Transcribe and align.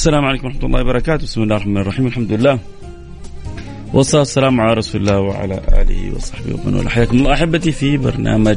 السلام 0.00 0.24
عليكم 0.24 0.46
ورحمة 0.46 0.64
الله 0.64 0.80
وبركاته. 0.80 1.22
بسم 1.22 1.42
الله 1.42 1.56
الرحمن 1.56 1.76
الرحيم. 1.76 2.06
الحمد 2.06 2.32
لله. 2.32 2.58
والصلاة 3.94 4.20
والسلام 4.20 4.60
على 4.60 4.74
رسول 4.74 5.00
الله 5.00 5.18
وعلى 5.20 5.60
آله 5.82 6.16
وصحبه 6.16 6.54
ومن 6.54 6.74
والاه. 6.74 6.88
حياكم 6.88 7.16
الله 7.18 7.32
أحبتي 7.32 7.72
في 7.72 7.96
برنامج 7.96 8.56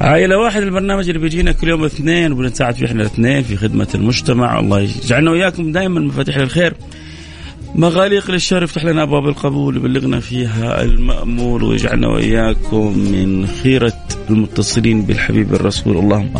عائلة 0.00 0.38
واحد 0.38 0.62
البرنامج 0.62 1.08
اللي 1.08 1.18
بيجينا 1.18 1.52
كل 1.52 1.68
يوم 1.68 1.84
اثنين 1.84 2.32
وبنساعد 2.32 2.74
فيه 2.74 2.86
إحنا 2.86 3.00
الاثنين 3.02 3.42
في 3.42 3.56
خدمة 3.56 3.88
المجتمع. 3.94 4.60
الله 4.60 4.80
يجعلنا 4.80 5.30
وإياكم 5.30 5.72
دائما 5.72 6.00
مفاتيح 6.00 6.38
للخير. 6.38 6.74
مغاليق 7.74 8.30
للشر 8.30 8.62
يفتح 8.62 8.84
لنا 8.84 9.02
أبواب 9.02 9.28
القبول 9.28 9.76
يبلغنا 9.76 10.20
فيها 10.20 10.82
المأمول 10.82 11.62
ويجعلنا 11.62 12.08
وإياكم 12.08 12.98
من 12.98 13.46
خيرة 13.46 14.00
المتصلين 14.30 15.02
بالحبيب 15.02 15.54
الرسول. 15.54 15.98
اللهم 15.98 16.34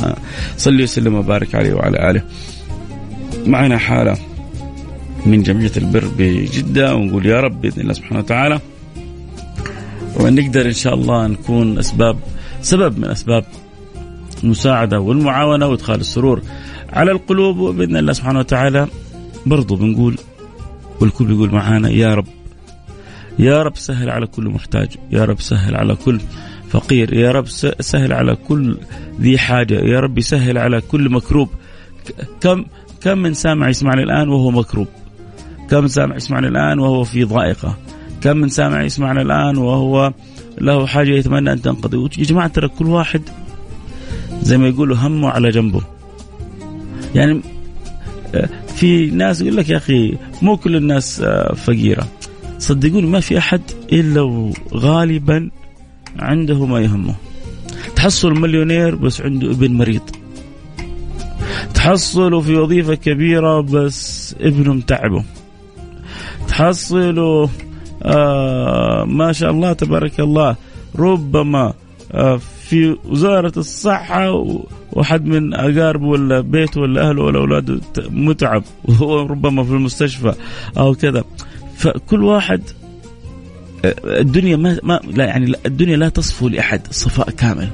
صل 0.57 0.83
وسلم 0.83 1.15
وبارك 1.15 1.55
عليه 1.55 1.75
وعلى 1.75 2.11
آله. 2.11 2.23
معنا 3.47 3.79
حالة 3.79 4.17
من 5.27 5.43
جمعية 5.43 5.73
البر 5.77 6.05
بجدة 6.19 6.95
ونقول 6.95 7.27
يا 7.27 7.41
رب 7.41 7.61
بإذن 7.61 7.81
الله 7.81 7.93
سبحانه 7.93 8.19
وتعالى. 8.19 8.61
ونقدر 10.21 10.67
إن 10.67 10.73
شاء 10.73 10.95
الله 10.95 11.27
نكون 11.27 11.79
اسباب 11.79 12.17
سبب 12.63 12.99
من 12.99 13.05
أسباب 13.05 13.45
المساعدة 14.45 15.01
والمعاونة 15.01 15.67
وإدخال 15.67 16.01
السرور 16.01 16.43
على 16.93 17.13
القلوب 17.13 17.59
وبإذن 17.59 17.97
الله 17.97 18.13
سبحانه 18.13 18.39
وتعالى 18.39 18.89
برضو 19.47 19.77
بنقول 19.77 20.19
والكل 21.01 21.31
يقول 21.31 21.51
معانا 21.55 21.89
يا 21.89 22.15
رب. 22.15 22.27
يا 23.39 23.63
رب 23.63 23.77
سهل 23.77 24.11
على 24.11 24.27
كل 24.27 24.49
محتاج 24.49 24.89
يا 25.11 25.25
رب 25.25 25.41
سهل 25.41 25.77
على 25.77 25.95
كل 25.95 26.21
فقير 26.71 27.15
يا 27.15 27.31
رب 27.33 27.49
سهل 27.81 28.13
على 28.13 28.37
كل 28.37 28.79
ذي 29.21 29.39
حاجة 29.39 29.75
يا 29.75 30.01
رب 30.01 30.21
سهل 30.21 30.59
على 30.59 30.81
كل 30.81 31.11
مكروب. 31.11 31.49
كم 32.41 32.65
كم 33.05 33.19
من 33.19 33.35
سامع 33.35 33.69
يسمعني 33.69 34.03
الآن 34.03 34.29
وهو 34.29 34.51
مكروب؟ 34.51 34.89
كم 35.71 35.81
من 35.81 35.89
سامع 35.89 36.17
يسمعني 36.17 36.49
الآن 36.49 36.79
وهو 36.79 37.05
في 37.05 37.25
ضائقة؟ 37.25 37.77
كم 38.23 38.37
من 38.37 38.49
سامع 38.49 38.83
يسمعنا 38.83 39.23
الآن 39.23 39.57
وهو 39.57 40.13
له 40.61 40.87
حاجة 40.87 41.11
يتمنى 41.11 41.53
أن 41.53 41.63
تنقضي؟ 41.63 41.97
يا 42.19 42.25
جماعة 42.25 42.49
ترى 42.49 42.69
كل 42.69 42.87
واحد 42.87 43.23
زي 44.43 44.59
ما 44.59 44.69
يقولوا 44.69 44.97
همه 44.97 45.29
على 45.29 45.51
جنبه. 45.51 45.81
يعني 47.15 47.41
في 48.75 49.11
ناس 49.11 49.41
يقول 49.41 49.57
لك 49.57 49.69
يا 49.69 49.77
أخي 49.77 50.17
مو 50.43 50.57
كل 50.57 50.77
الناس 50.77 51.21
آه، 51.21 51.55
فقيرة. 51.55 52.09
صدقوني 52.59 53.07
ما 53.07 53.21
في 53.21 53.39
أحد 53.39 53.63
إلا 53.93 54.53
غالبا 54.75 55.51
عنده 56.19 56.67
ما 56.67 56.81
يهمه. 56.81 57.15
تحصل 57.97 58.33
مليونير 58.33 58.95
بس 58.95 59.21
عنده 59.21 59.51
ابن 59.51 59.73
مريض. 59.73 60.24
تحصله 61.85 62.41
في 62.41 62.57
وظيفة 62.57 62.95
كبيرة 62.95 63.61
بس 63.61 64.35
ابنه 64.41 64.75
متعبه 64.75 65.25
تحصله 66.49 67.49
آه 68.03 69.05
ما 69.05 69.33
شاء 69.33 69.51
الله 69.51 69.73
تبارك 69.73 70.21
الله 70.21 70.57
ربما 70.99 71.75
آه 72.13 72.41
في 72.69 72.97
وزارة 73.05 73.53
الصحة 73.57 74.45
واحد 74.93 75.25
من 75.25 75.55
أقاربه 75.55 76.07
ولا 76.07 76.41
بيته 76.41 76.81
ولا 76.81 77.09
أهله 77.09 77.23
ولا 77.23 77.39
أولاده 77.39 77.81
متعب 78.11 78.63
وهو 78.85 79.21
ربما 79.27 79.65
في 79.65 79.71
المستشفى 79.71 80.35
أو 80.79 80.95
كذا. 80.95 81.25
فكل 81.77 82.25
واحد 82.25 82.63
الدنيا 84.05 84.57
ما, 84.57 84.81
ما 84.83 85.01
لا 85.11 85.25
يعني 85.25 85.53
الدنيا 85.67 85.97
لا 85.97 86.09
تصفو 86.09 86.49
لأحد 86.49 86.81
صفاء 86.91 87.31
كامل. 87.31 87.69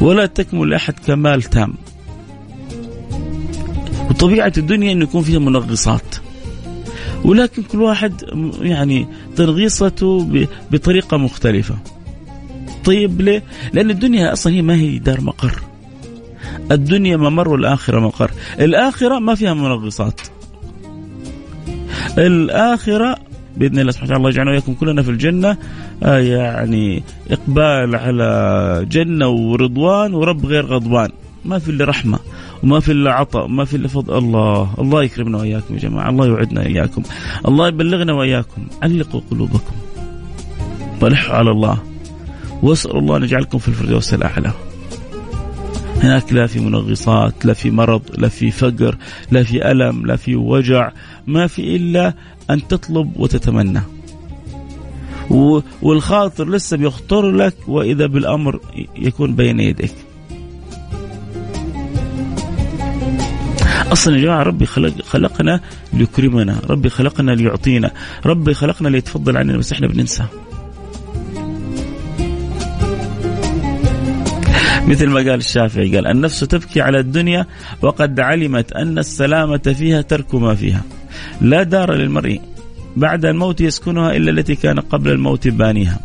ولا 0.00 0.26
تكمل 0.26 0.70
لأحد 0.70 0.94
كمال 1.06 1.42
تام. 1.42 1.74
وطبيعة 4.14 4.52
الدنيا 4.58 4.92
أنه 4.92 5.04
يكون 5.04 5.22
فيها 5.22 5.38
منغصات. 5.38 6.16
ولكن 7.24 7.62
كل 7.62 7.82
واحد 7.82 8.14
يعني 8.60 9.08
تنغيصته 9.36 10.28
بطريقة 10.70 11.16
مختلفة. 11.16 11.74
طيب 12.84 13.20
ليه؟ 13.20 13.42
لأن 13.72 13.90
الدنيا 13.90 14.32
أصلا 14.32 14.52
هي 14.52 14.62
ما 14.62 14.74
هي 14.74 14.98
دار 14.98 15.20
مقر. 15.20 15.62
الدنيا 16.70 17.16
ممر 17.16 17.48
والآخرة 17.48 18.00
مقر. 18.00 18.30
الآخرة 18.60 19.18
ما 19.18 19.34
فيها 19.34 19.54
منغصات. 19.54 20.20
الآخرة 22.18 23.16
بإذن 23.56 23.78
الله 23.78 23.92
سبحانه 23.92 24.16
الله 24.16 24.28
يجعلنا 24.28 24.50
وإياكم 24.50 24.74
كلنا 24.74 25.02
في 25.02 25.10
الجنة. 25.10 25.56
آه 26.02 26.18
يعني 26.18 27.02
إقبال 27.30 27.96
على 27.96 28.86
جنة 28.90 29.28
ورضوان 29.28 30.14
ورب 30.14 30.46
غير 30.46 30.66
غضبان. 30.66 31.10
ما 31.44 31.58
في 31.58 31.70
إلا 31.70 31.84
رحمة. 31.84 32.18
وما 32.64 32.80
في 32.80 32.92
إلا 32.92 33.12
عطاء 33.12 33.44
وما 33.44 33.64
في 33.64 33.76
إلا 33.76 33.88
فضل 33.88 34.18
الله 34.18 34.74
الله 34.78 35.02
يكرمنا 35.02 35.38
وإياكم 35.38 35.74
يا 35.74 35.80
جماعة 35.80 36.10
الله 36.10 36.26
يوعدنا 36.26 36.60
وإياكم 36.60 37.02
الله 37.48 37.68
يبلغنا 37.68 38.12
وإياكم 38.12 38.66
علقوا 38.82 39.20
قلوبكم 39.30 39.74
طلحوا 41.00 41.36
على 41.36 41.50
الله 41.50 41.78
واسال 42.62 42.96
الله 42.96 43.16
أن 43.16 43.22
يجعلكم 43.22 43.58
في 43.58 43.68
الفردوس 43.68 44.14
الأعلى. 44.14 44.52
هناك 46.02 46.32
لا 46.32 46.46
في 46.46 46.60
منغصات، 46.60 47.46
لا 47.46 47.52
في 47.52 47.70
مرض، 47.70 48.02
لا 48.18 48.28
في 48.28 48.50
فقر، 48.50 48.96
لا 49.30 49.42
في 49.42 49.70
ألم، 49.70 50.06
لا 50.06 50.16
في 50.16 50.36
وجع، 50.36 50.92
ما 51.26 51.46
في 51.46 51.76
إلا 51.76 52.14
أن 52.50 52.68
تطلب 52.68 53.12
وتتمنى. 53.16 53.80
والخاطر 55.82 56.48
لسه 56.48 56.76
بيخطر 56.76 57.30
لك 57.30 57.54
وإذا 57.68 58.06
بالأمر 58.06 58.60
يكون 58.96 59.34
بين 59.34 59.60
يديك. 59.60 59.94
أصلا 63.94 64.16
يا 64.16 64.22
جماعة 64.22 64.42
ربي 64.42 64.66
خلق 64.66 65.02
خلقنا 65.02 65.60
ليكرمنا، 65.92 66.60
ربي 66.70 66.88
خلقنا 66.88 67.32
ليعطينا، 67.32 67.90
ربي 68.26 68.54
خلقنا 68.54 68.88
ليتفضل 68.88 69.36
علينا 69.36 69.58
بس 69.58 69.72
إحنا 69.72 69.86
بننسى. 69.86 70.24
مثل 74.86 75.08
ما 75.08 75.16
قال 75.16 75.34
الشافعي 75.34 75.94
قال 75.94 76.06
النفس 76.06 76.40
تبكي 76.40 76.80
على 76.80 76.98
الدنيا 76.98 77.46
وقد 77.82 78.20
علمت 78.20 78.72
أن 78.72 78.98
السلامة 78.98 79.74
فيها 79.78 80.02
ترك 80.02 80.34
ما 80.34 80.54
فيها 80.54 80.82
لا 81.40 81.62
دار 81.62 81.94
للمرء 81.94 82.40
بعد 82.96 83.24
الموت 83.24 83.60
يسكنها 83.60 84.16
إلا 84.16 84.30
التي 84.30 84.54
كان 84.54 84.80
قبل 84.80 85.10
الموت 85.10 85.48
بانيها 85.48 86.00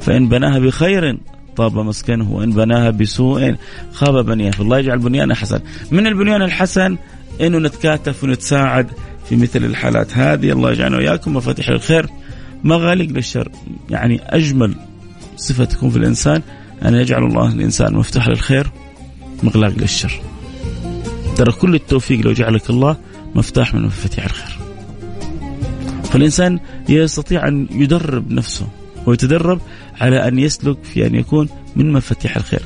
فإن 0.00 0.28
بناها 0.28 0.58
بخير 0.58 1.18
طاب 1.56 1.78
مسكنه 1.78 2.32
وإن 2.32 2.50
بناها 2.50 2.90
بسوء 2.90 3.54
خاب 3.92 4.26
بنيها 4.26 4.50
فالله 4.50 4.78
يجعل 4.78 4.98
بنيانا 4.98 5.34
حسن 5.34 5.60
من 5.90 6.06
البنيان 6.06 6.42
الحسن 6.42 6.96
أنه 7.40 7.58
نتكاتف 7.58 8.24
ونتساعد 8.24 8.90
في 9.28 9.36
مثل 9.36 9.64
الحالات 9.64 10.16
هذه. 10.16 10.52
الله 10.52 10.72
يجعلنا 10.72 10.96
وإياكم 10.96 11.36
مفاتيح 11.36 11.68
الخير. 11.68 12.06
مغاليق 12.64 13.10
للشر. 13.10 13.48
يعني 13.90 14.20
أجمل 14.24 14.74
صفة 15.36 15.64
تكون 15.64 15.90
في 15.90 15.96
الإنسان 15.96 16.42
أن 16.84 16.94
يجعل 16.94 17.24
الله 17.24 17.52
الإنسان 17.52 17.94
مفتاح 17.94 18.28
للخير 18.28 18.70
مغلاق 19.42 19.72
للشر. 19.72 20.20
ترى 21.36 21.52
كل 21.52 21.74
التوفيق 21.74 22.20
لو 22.20 22.32
جعلك 22.32 22.70
الله 22.70 22.96
مفتاح 23.34 23.74
من 23.74 23.82
مفاتيح 23.82 24.24
الخير. 24.24 24.58
فالإنسان 26.04 26.60
يستطيع 26.88 27.48
أن 27.48 27.66
يدرب 27.70 28.32
نفسه 28.32 28.66
ويتدرب 29.06 29.60
على 30.02 30.28
أن 30.28 30.38
يسلك 30.38 30.84
في 30.84 31.06
أن 31.06 31.14
يكون 31.14 31.48
من 31.76 31.92
مفاتيح 31.92 32.36
الخير. 32.36 32.62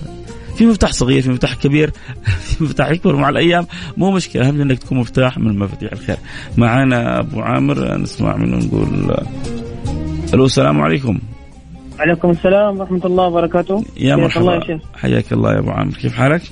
في 0.56 0.66
مفتاح 0.66 0.92
صغير 0.92 1.22
في 1.22 1.30
مفتاح 1.30 1.54
كبير 1.54 1.90
في 2.46 2.64
مفتاح 2.64 2.90
يكبر 2.90 3.16
مع 3.16 3.28
الأيام 3.28 3.66
مو 3.96 4.10
مشكلة. 4.10 4.48
أهم 4.48 4.60
أنك 4.60 4.78
تكون 4.78 4.98
مفتاح 4.98 5.38
من 5.38 5.58
مفاتيح 5.58 5.92
الخير. 5.92 6.16
معنا 6.56 7.20
أبو 7.20 7.40
عامر 7.40 7.96
نسمع 7.96 8.36
منه 8.36 8.56
نقول 8.56 9.16
ألو 10.34 10.44
السلام 10.44 10.80
عليكم. 10.80 11.18
عليكم 11.98 12.30
السلام 12.30 12.80
ورحمة 12.80 13.00
الله 13.04 13.24
وبركاته. 13.24 13.84
يا 13.96 14.16
مرحبا. 14.16 14.40
الله 14.40 14.80
حياك 14.94 15.32
الله 15.32 15.52
يا 15.52 15.58
أبو 15.58 15.70
عامر. 15.70 15.92
كيف 15.92 16.14
حالك؟ 16.14 16.42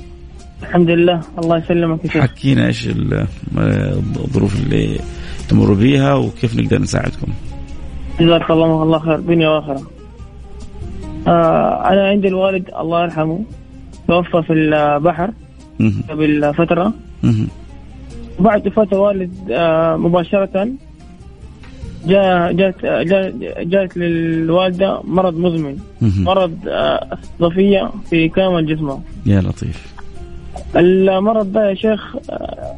الحمد 0.62 0.90
لله. 0.90 1.20
الله 1.38 1.58
يسلمك 1.58 2.04
يا 2.04 2.10
شيخ. 2.10 2.22
حكينا 2.22 2.66
إيش 2.66 2.88
الظروف 3.56 4.60
اللي 4.62 5.00
تمر 5.48 5.75
بيها 5.75 6.14
وكيف 6.14 6.56
نقدر 6.56 6.78
نساعدكم. 6.78 7.32
جزاك 8.20 8.50
الله 8.50 8.82
الله 8.82 8.98
خير. 8.98 9.20
دنيا 9.20 9.48
وآخرة. 9.48 9.94
آه 11.29 11.88
أنا 11.93 12.09
عندي 12.09 12.29
الوالد 12.29 12.71
الله 12.81 13.03
يرحمه 13.03 13.41
توفى 14.09 14.43
في 14.43 14.53
البحر 14.53 15.31
قبل 16.11 16.55
فترة. 16.55 16.93
بعد 18.41 18.67
وفاة 18.67 18.88
الوالد 18.93 19.32
آه 19.50 19.97
مباشرة 19.97 20.69
جاء 22.06 22.53
جات 22.53 22.75
جات 23.67 23.97
للوالدة 23.97 25.00
مرض 25.05 25.38
مزمن 25.38 25.76
مرض 26.25 26.59
صفية 27.41 27.91
في 28.11 28.29
كامل 28.29 28.67
جسمه 28.67 29.00
يا 29.27 29.41
لطيف. 29.41 29.94
المرض 30.77 31.53
ده 31.53 31.69
يا 31.70 31.75
شيخ 31.75 32.17
آه، 32.31 32.77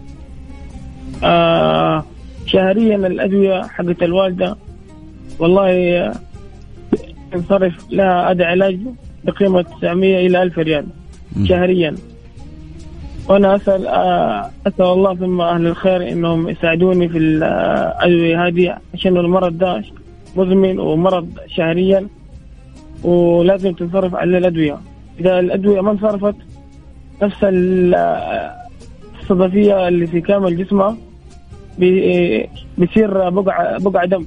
آه، 1.25 2.05
شهريا 2.47 2.97
الأدوية 2.97 3.63
حقت 3.63 4.03
الوالدة. 4.03 4.57
والله 5.39 5.69
ينصرف 7.35 7.75
لها 7.91 8.31
اداء 8.31 8.47
علاج 8.47 8.79
بقيمة 9.25 9.63
900 9.63 10.27
إلى 10.27 10.43
1000 10.43 10.59
ريال 10.59 10.87
شهريا. 11.45 11.95
وأنا 13.29 13.57
أسأل 13.57 13.87
آه، 13.87 14.51
أسأل 14.67 14.85
الله 14.85 15.15
ثم 15.15 15.41
أهل 15.41 15.67
الخير 15.67 16.09
إنهم 16.13 16.49
يساعدوني 16.49 17.09
في 17.09 17.19
الادويه 17.19 18.47
هذه 18.47 18.77
عشان 18.95 19.17
المرض 19.17 19.59
ده 19.59 19.83
مزمن 20.37 20.79
ومرض 20.79 21.29
شهريا 21.47 22.07
ولازم 23.05 23.73
تنصرف 23.73 24.15
عليه 24.15 24.39
الأدوية. 24.39 24.79
إذا 25.21 25.39
الأدوية 25.39 25.81
ما 25.81 25.91
انصرفت 25.91 26.35
نفس 27.23 27.37
الصدفية 29.23 29.89
اللي 29.89 30.07
في 30.07 30.21
كامل 30.21 30.57
جسمه 30.65 30.97
بيصير 31.79 33.31
بقع 33.31 33.77
بقع 33.79 34.05
دم. 34.05 34.27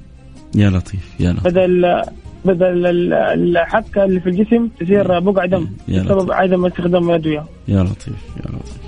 يا 0.56 0.70
لطيف 0.70 1.16
يا 1.20 1.32
لطيف. 1.32 1.44
بدل 1.48 2.02
بدل 2.46 3.14
الحكه 3.14 4.06
اللي 4.06 4.20
في 4.20 4.30
الجسم 4.30 4.68
تصير 4.80 5.20
بقع 5.20 5.46
دم 5.46 5.68
بسبب 5.90 6.32
عدم 6.32 6.66
استخدام 6.66 7.10
الأدوية. 7.10 7.44
يا 7.68 7.84
لطيف 7.84 8.08
يا 8.38 8.52
لطيف. 8.52 8.80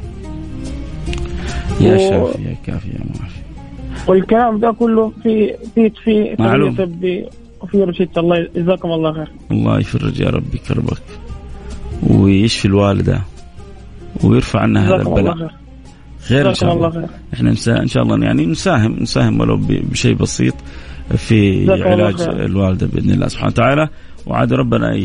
يا 1.81 1.97
شافي 1.97 2.43
يا 2.43 2.55
كافي 2.65 2.89
يا 2.89 2.99
معافي. 3.19 3.41
والكلام 4.07 4.59
ده 4.59 4.71
كله 4.71 5.13
في 5.23 5.55
في 5.75 5.89
في 6.03 6.35
معلوم. 6.39 6.75
طبي 6.75 7.25
وفي 7.61 7.83
رشيد. 7.83 8.09
الله 8.17 8.47
جزاكم 8.55 8.91
الله 8.91 9.13
خير. 9.13 9.27
الله 9.51 9.79
يفرج 9.79 10.19
يا 10.19 10.29
ربي 10.29 10.57
كربك 10.57 11.01
ويشفي 12.09 12.65
الوالدة 12.65 13.21
ويرفع 14.23 14.59
عنا 14.59 14.87
هذا 14.87 14.95
البلاء. 14.95 15.35
خير. 15.35 15.51
خير 16.19 16.49
إن 16.49 16.53
شاء 16.53 16.73
الله, 16.73 16.87
الله. 16.87 16.99
خير. 16.99 17.09
إحنا 17.33 17.49
إن 17.81 17.87
شاء 17.87 18.03
الله 18.03 18.25
يعني 18.25 18.45
نساهم 18.45 18.97
نساهم 18.99 19.39
ولو 19.39 19.59
بشيء 19.69 20.15
بسيط. 20.15 20.53
في 21.17 21.71
علاج 21.83 22.21
الوالدة 22.21 22.87
بإذن 22.87 23.11
الله 23.11 23.27
سبحانه 23.27 23.51
وتعالى. 23.51 23.89
وعاد 24.25 24.53
ربنا 24.53 24.95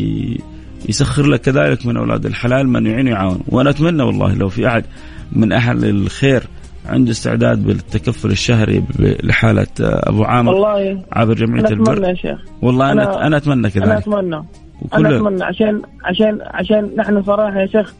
يسخر 0.89 1.25
لك 1.25 1.41
كذلك 1.41 1.85
من 1.85 1.97
أولاد 1.97 2.25
الحلال 2.25 2.69
من 2.69 2.85
يعين 2.85 3.07
ويعاون. 3.07 3.39
وأنا 3.47 3.69
اتمنى 3.69 4.03
والله 4.03 4.35
لو 4.35 4.49
في 4.49 4.67
أحد 4.67 4.83
من 5.31 5.51
أهل 5.51 5.85
الخير 5.85 6.43
عنده 6.85 7.11
استعداد 7.11 7.63
بالتكفل 7.63 8.31
الشهري 8.31 8.83
لحالة 8.99 9.67
أبو 9.81 10.23
عامر 10.23 10.53
والله 10.53 11.03
عبر 11.11 11.33
جمعية 11.33 11.59
أنا 11.59 11.69
البر. 11.69 11.93
أتمنى 11.93 12.07
يا 12.07 12.13
شيخ. 12.13 12.39
والله 12.61 12.91
أنا 12.91 13.03
أنا, 13.03 13.27
أنا 13.27 13.37
أتمنى 13.37 13.69
كذلك. 13.69 13.87
أنا 13.87 13.97
أتمنى. 13.97 14.43
أنا 14.93 15.17
أتمنى. 15.17 15.43
عشان 15.43 15.81
عشان 16.03 16.39
عشان 16.41 16.89
نحن 16.97 17.23
صراحة 17.23 17.59
يا 17.59 17.67
شيخ 17.67 17.93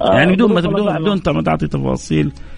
يعني 0.00 0.32
بدون 0.32 0.54
ما 0.54 0.60
بدون 0.60 0.98
بدون 0.98 1.20
ما 1.34 1.42
تعطي 1.42 1.66
تفاصيل 1.66 2.26
آه 2.26 2.51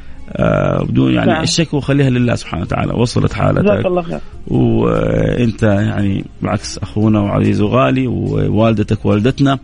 بدون 0.82 1.14
يعني 1.14 1.30
نعم. 1.30 1.42
الشكوى 1.42 1.80
خليها 1.80 2.10
لله 2.10 2.34
سبحانه 2.34 2.62
وتعالى 2.62 2.92
وصلت 2.92 3.32
حالتك 3.32 3.62
جزاك 3.62 3.86
الله 3.86 4.02
خير 4.02 4.18
وانت 4.48 5.62
يعني 5.62 6.24
بالعكس 6.42 6.78
أخونا 6.78 7.20
وعزيز 7.20 7.60
وغالي 7.60 8.06
ووالدتك 8.06 9.06
والدتنا 9.06 9.58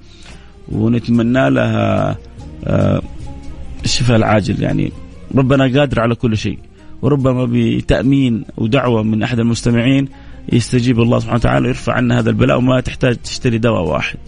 ونتمنى 0.73 1.51
لها 1.51 2.17
آه 2.65 3.03
الشفاء 3.85 4.17
العاجل 4.17 4.63
يعني 4.63 4.93
ربنا 5.35 5.79
قادر 5.79 6.01
على 6.01 6.15
كل 6.15 6.37
شيء 6.37 6.59
وربما 7.03 7.49
بتأمين 7.51 8.45
ودعوة 8.57 9.03
من 9.03 9.23
أحد 9.23 9.39
المستمعين 9.39 10.09
يستجيب 10.53 11.01
الله 11.01 11.19
سبحانه 11.19 11.37
وتعالى 11.37 11.67
ويرفع 11.67 11.93
عنا 11.93 12.19
هذا 12.19 12.31
البلاء 12.31 12.59
وما 12.59 12.81
تحتاج 12.81 13.17
تشتري 13.17 13.59
دواء 13.59 13.83
واحد. 13.83 14.19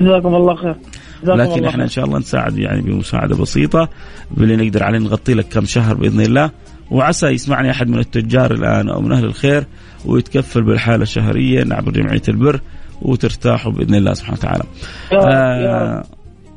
جزاكم 0.00 0.34
الله 0.34 0.54
خير. 0.54 0.76
لكن 1.22 1.64
إحنا 1.64 1.84
إن 1.84 1.88
شاء 1.88 2.04
الله 2.04 2.18
نساعد 2.18 2.58
يعني 2.58 2.80
بمساعدة 2.80 3.36
بسيطة 3.36 3.88
باللي 4.30 4.56
نقدر 4.56 4.82
عليه 4.82 4.98
نغطي 4.98 5.34
لك 5.34 5.48
كم 5.48 5.64
شهر 5.64 5.94
بإذن 5.94 6.20
الله 6.20 6.50
وعسى 6.90 7.26
يسمعني 7.26 7.70
أحد 7.70 7.88
من 7.88 7.98
التجار 7.98 8.54
الآن 8.54 8.88
أو 8.88 9.00
من 9.00 9.12
أهل 9.12 9.24
الخير 9.24 9.64
ويتكفل 10.06 10.62
بالحالة 10.62 11.04
شهريا 11.04 11.68
عبر 11.70 11.92
جمعية 11.92 12.22
البر 12.28 12.60
وترتاحوا 13.02 13.72
بإذن 13.72 13.94
الله 13.94 14.14
سبحانه 14.14 14.38
وتعالى. 14.38 14.64
يا 15.12 15.18
رب, 15.18 15.26
آه 15.26 15.56
يا 15.60 15.92
رب 15.92 16.04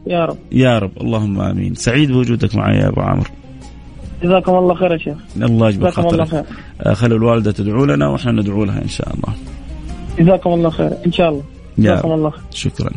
يا 0.07 0.25
رب 0.25 0.37
يا 0.51 0.79
رب 0.79 0.91
اللهم 1.01 1.41
آمين 1.41 1.75
سعيد 1.75 2.11
بوجودك 2.11 2.55
معي 2.55 2.77
يا 2.77 2.87
أبو 2.87 3.01
عامر. 3.01 3.27
جزاكم 4.23 4.55
الله 4.55 4.75
خير 4.75 4.91
يا 4.91 4.97
شيخ. 4.97 5.17
الله 5.37 5.69
يجبر 5.69 5.91
خاطرك. 5.91 6.45
آه 6.81 6.93
خلوا 6.93 7.17
الوالدة 7.17 7.51
تدعو 7.51 7.85
لنا 7.85 8.07
وإحنا 8.07 8.31
ندعو 8.31 8.63
لها 8.63 8.81
إن 8.81 8.87
شاء 8.87 9.13
الله. 9.13 9.33
جزاكم 10.19 10.53
الله 10.53 10.69
خير 10.69 10.91
إن 11.05 11.11
شاء 11.11 11.29
الله. 11.29 11.43
جزاكم 11.77 12.11
الله 12.11 12.29
خير. 12.29 12.41
شكرا. 12.51 12.91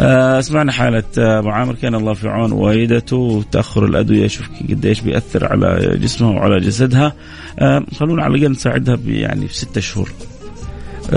آه، 0.00 0.40
سمعنا 0.40 0.72
حالة 0.72 1.02
آه، 1.18 1.38
أبو 1.38 1.48
عامر. 1.48 1.74
كان 1.74 1.94
الله 1.94 2.14
في 2.14 2.28
عون 2.28 2.52
والدته 2.52 3.16
وتأخر 3.16 3.84
الأدوية. 3.84 4.26
شوف 4.28 4.48
قديش 4.70 5.00
بيأثر 5.00 5.46
على 5.46 5.98
جسمها 5.98 6.30
وعلى 6.30 6.60
جسدها. 6.60 7.12
آه، 7.58 7.84
خلونا 7.94 8.22
على 8.22 8.34
الأقل 8.34 8.52
نساعدها 8.52 8.98
يعني 9.06 9.46
بستة 9.46 9.80
شهور. 9.80 10.10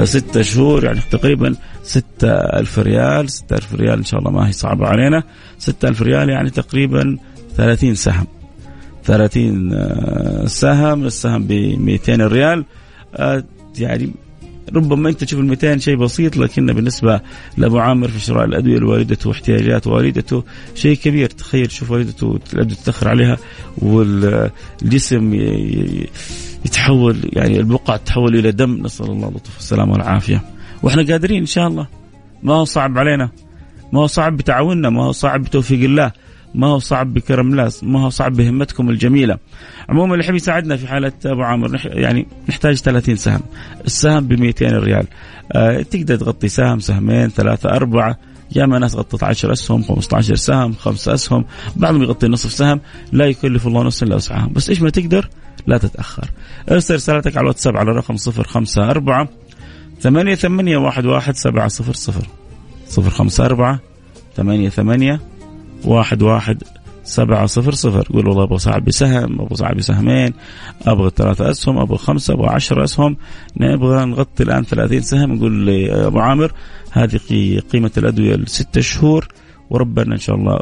ستة 0.04 0.42
شهور 0.42 0.84
يعني 0.86 1.00
تقريبا 1.12 1.56
ستة 1.84 2.32
ألف 2.32 2.80
ريال. 2.80 3.30
ستة 3.30 3.56
ألف 3.56 3.74
ريال 3.76 3.98
إن 3.98 4.04
شاء 4.04 4.20
الله 4.20 4.32
ما 4.32 4.48
هي 4.48 4.52
صعبة 4.52 4.88
علينا. 4.88 5.24
ستة 5.58 5.88
ألف 5.88 6.02
ريال 6.02 6.30
يعني 6.30 6.50
تقريبا 6.50 7.18
ثلاثين 7.58 7.96
سهم. 7.96 8.28
ثلاثين 9.04 9.76
سهم. 10.46 11.06
السهم 11.06 11.44
ب 11.48 11.52
200 11.80 12.28
ريال. 12.28 12.66
يعني 13.78 14.12
ربما 14.76 15.10
أنت 15.10 15.24
تشوف 15.24 15.40
ال 15.40 15.46
200 15.46 15.78
شيء 15.78 15.96
بسيط 15.96 16.38
لكن 16.38 16.66
بالنسبة 16.66 17.22
لابو 17.58 17.80
عامر 17.80 18.08
في 18.08 18.20
شراء 18.20 18.46
الأدوية 18.46 18.78
لوالدته 18.78 19.30
واحتياجات 19.30 19.88
والدته 19.88 20.44
شيء 20.76 20.98
كبير. 20.98 21.30
تخيل 21.30 21.68
تشوف 21.68 21.92
والدته 21.92 22.40
الادويه 22.54 22.76
تتاخر 22.76 23.08
عليها 23.08 23.38
والجسم 23.78 25.34
يتحول 26.66 27.18
يعني 27.34 27.60
البقع 27.60 27.98
تتحول 27.98 28.36
إلى 28.36 28.52
دم. 28.52 28.86
نسأل 28.86 29.12
الله 29.12 29.28
اللطف 29.28 29.56
والسلامة 29.56 29.92
والعافية. 29.92 30.42
وإحنا 30.84 31.04
قادرين 31.04 31.38
إن 31.38 31.46
شاء 31.46 31.68
الله. 31.68 31.88
ما 32.44 32.54
هو 32.54 32.64
صعب 32.64 32.98
علينا. 32.98 33.30
ما 33.94 34.00
هو 34.00 34.08
صعب 34.08 34.38
بتعاوننا. 34.38 34.90
ما 34.90 35.04
هو 35.04 35.12
صعب 35.12 35.42
بتوفيق 35.44 35.84
الله. 35.84 36.12
ما 36.56 36.68
هو 36.68 36.80
صعب 36.80 37.14
بكرم 37.14 37.52
الله 37.52 37.72
ما 37.84 38.02
هو 38.06 38.10
صعب 38.10 38.34
بهمتكم 38.34 38.90
الجميلة. 38.90 39.38
عموما 39.90 40.14
اللي 40.14 40.26
يحب 40.26 40.36
يساعدنا 40.36 40.78
في 40.78 40.88
حالة 40.88 41.12
أبو 41.26 41.42
عامر 41.42 41.82
يعني 41.86 42.28
نحتاج 42.50 42.76
30 42.76 43.16
سهم. 43.16 43.42
السهم 43.86 44.28
ب 44.28 44.34
200 44.34 44.66
ريال. 44.66 45.08
آه 45.52 45.82
تقدر 45.82 46.16
تغطي 46.16 46.48
سهم 46.48 46.80
سهمين 46.80 47.30
ثلاثة 47.30 47.70
أربعة. 47.70 48.18
يا 48.56 48.64
اما 48.64 48.80
ناس 48.80 48.96
غطت 48.96 49.24
10 49.24 49.52
أسهم 49.52 49.84
15 49.84 50.36
سهم 50.36 50.74
خمسة 50.74 51.14
أسهم. 51.14 51.46
بعضهم 51.76 52.04
يغطي 52.04 52.28
نصف 52.28 52.52
سهم 52.52 52.82
لا 53.12 53.26
يكلف 53.26 53.68
الله 53.68 53.84
نفسا 53.84 54.06
إلا 54.06 54.16
وسعها. 54.16 54.50
بس 54.52 54.70
إيش 54.70 54.82
ما 54.82 54.90
تقدر 54.90 55.30
لا 55.68 55.78
تتأخر. 55.78 56.28
ارسل 56.72 56.96
رسالتك 56.96 57.38
على 57.38 57.44
الواتساب 57.44 57.78
على 57.78 57.92
رقم 57.92 58.16
054 58.28 59.28
ثمانية 60.02 60.36
ثمانية 60.36 60.78
واحد 60.78 61.06
واحد 61.06 61.36
سبعة 61.36 61.68
صفر 61.68 61.94
صفر. 61.94 62.28
صفر 62.88 63.10
خمسة 63.10 63.46
أربعة 63.46 63.80
ثمانية 64.36 64.70
ثمانية 64.70 65.20
واحد 65.86 66.22
واحد 66.22 66.64
سبعة 67.04 67.46
صفر 67.46 67.72
صفر. 67.72 68.08
يقول 68.10 68.28
والله 68.28 68.44
أبغى 68.44 68.58
صاحب 68.58 68.86
بسهم 68.86 69.42
أبغى 69.42 69.56
صاحب 69.56 69.78
بسهمين 69.78 70.34
أبغى 70.88 71.12
ثلاثة 71.16 71.52
أسهم 71.52 71.78
أبغى 71.78 71.98
خمسة 71.98 72.34
أبغى 72.34 72.48
عشرة 72.48 72.84
أسهم. 72.84 73.18
نبغى 73.58 74.06
نغطي 74.06 74.44
الآن 74.44 74.64
ثلاثين 74.64 75.02
سهم. 75.02 75.36
يقول 75.36 75.52
لي 75.52 76.08
أبو 76.08 76.20
عامر 76.20 76.52
هذه 76.92 77.20
قيمة 77.74 77.92
الأدوية 77.98 78.36
لستة 78.36 78.82
شهور. 78.82 79.28
وربنا 79.70 80.14
إن 80.14 80.20
شاء 80.20 80.36
الله 80.36 80.60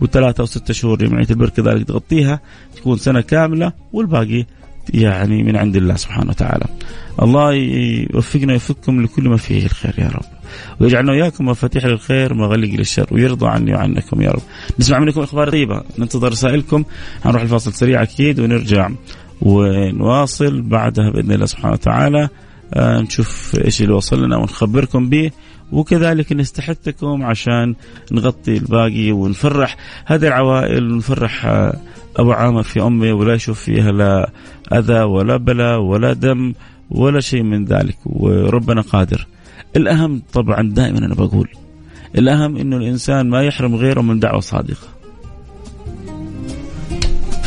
وثلاثة 0.00 0.40
أو 0.40 0.46
ستة 0.46 0.74
شهور 0.74 0.98
جمعية 0.98 1.26
البر 1.30 1.48
كذلك 1.48 1.88
تغطيها 1.88 2.40
تكون 2.76 2.96
سنة 2.96 3.20
كاملة 3.20 3.72
والباقي 3.92 4.46
يعني 4.94 5.42
من 5.42 5.56
عند 5.56 5.76
الله 5.76 5.96
سبحانه 5.96 6.30
وتعالى. 6.30 6.64
الله 7.22 7.54
يوفقنا 8.14 8.48
ويوفقكم 8.48 9.02
لكل 9.02 9.28
ما 9.28 9.36
فيه 9.36 9.66
الخير 9.66 9.94
يا 9.98 10.08
رب. 10.08 10.24
ويجعلنا 10.80 11.12
وإياكم 11.12 11.46
مفاتيح 11.46 11.84
للخير 11.84 12.34
مغلق 12.34 12.68
للشر 12.68 13.06
ويرضى 13.12 13.46
عني 13.46 13.74
وعنكم 13.74 14.22
يا 14.22 14.30
رب. 14.30 14.42
نسمع 14.78 14.98
منكم 14.98 15.20
إخبار 15.20 15.50
طيبة، 15.50 15.82
ننتظر 15.98 16.28
رسائلكم، 16.28 16.84
هنروح 17.24 17.42
الفاصل 17.42 17.72
سريع 17.72 18.02
أكيد 18.02 18.40
ونرجع 18.40 18.90
ونواصل 19.40 20.62
بعدها 20.62 21.10
بإذن 21.10 21.32
الله 21.32 21.46
سبحانه 21.46 21.72
وتعالى 21.72 22.28
آه 22.74 23.00
نشوف 23.00 23.56
إيش 23.64 23.82
اللي 23.82 23.92
وصل 23.92 24.24
لنا 24.24 24.36
ونخبركم 24.36 25.08
به 25.08 25.30
وكذلك 25.72 26.32
نستحثكم 26.32 27.22
عشان 27.22 27.74
نغطي 28.12 28.56
الباقي 28.56 29.12
ونفرح 29.12 29.76
هذه 30.06 30.26
العوائل 30.26 30.92
ونفرح 30.92 31.46
آه، 31.46 31.76
أبو 32.16 32.32
عامر 32.32 32.62
في 32.62 32.82
امه 32.82 33.12
ولا 33.12 33.34
يشوف 33.34 33.60
فيها 33.60 33.92
لا 33.92 34.30
أذى 34.72 35.00
ولا 35.00 35.36
بلاء 35.36 35.80
ولا 35.80 36.12
دم 36.12 36.52
ولا 36.90 37.20
شيء 37.20 37.42
من 37.42 37.64
ذلك 37.64 37.96
وربنا 38.06 38.80
قادر. 38.80 39.26
الأهم 39.76 40.22
طبعا 40.32 40.62
دائما 40.62 40.98
أنا 40.98 41.14
بقول 41.14 41.48
الأهم 42.18 42.56
إنه 42.56 42.76
الإنسان 42.76 43.30
ما 43.30 43.42
يحرم 43.42 43.74
غيره 43.74 44.00
من 44.00 44.18
دعوة 44.18 44.40
صادقة. 44.40 44.98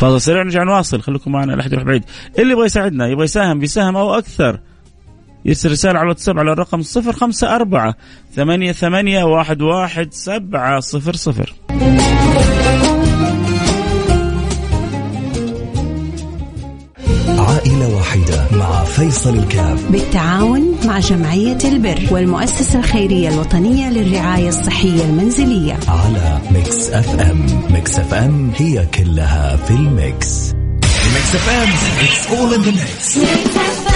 فاصل 0.02 0.20
سريع 0.20 0.42
نرجع 0.42 0.62
نواصل 0.62 1.00
خليكم 1.00 1.32
معنا 1.32 1.52
لا 1.52 1.66
يروح 1.66 1.84
بعيد 1.84 2.04
اللي 2.38 2.52
يبغى 2.52 2.64
يساعدنا 2.64 3.08
يبغى 3.08 3.24
يساهم 3.24 3.60
بسهم 3.60 3.96
أو 3.96 4.14
أكثر 4.14 4.60
يرسل 5.44 5.70
رسالة 5.70 5.98
على 5.98 6.04
الواتساب 6.04 6.38
على 6.38 6.52
الرقم 6.52 6.82
صفر 6.82 7.12
خمسة 7.12 7.56
أربعة 7.56 7.94
ثمانية 8.34 8.72
ثمانية 8.72 9.24
واحد 9.24 9.62
واحد 9.62 10.08
سبعة 10.12 10.80
صفر 10.80 11.12
صفر 11.12 11.54
واحدة 18.12 18.46
مع 18.52 18.84
فيصل 18.84 19.38
الكاف. 19.38 19.90
بالتعاون 19.90 20.78
مع 20.84 20.98
جمعية 20.98 21.58
البر 21.64 22.00
والمؤسسة 22.10 22.78
الخيرية 22.78 23.28
الوطنية 23.28 23.90
للرعاية 23.90 24.48
الصحية 24.48 25.04
المنزلية. 25.04 25.78
على 25.88 26.40
Mix 26.50 26.90
FM. 26.90 27.46
Mix 27.70 27.98
FM 27.98 28.50
هي 28.56 28.86
كلها 28.86 29.56
في 29.56 29.70
ال 29.70 30.52
mix. 31.14 31.34
Mix 31.34 31.48
FM. 31.48 31.68
It's 32.06 32.30
all 32.30 32.52
in 32.54 32.62
the 32.62 32.72
mix. 32.72 33.91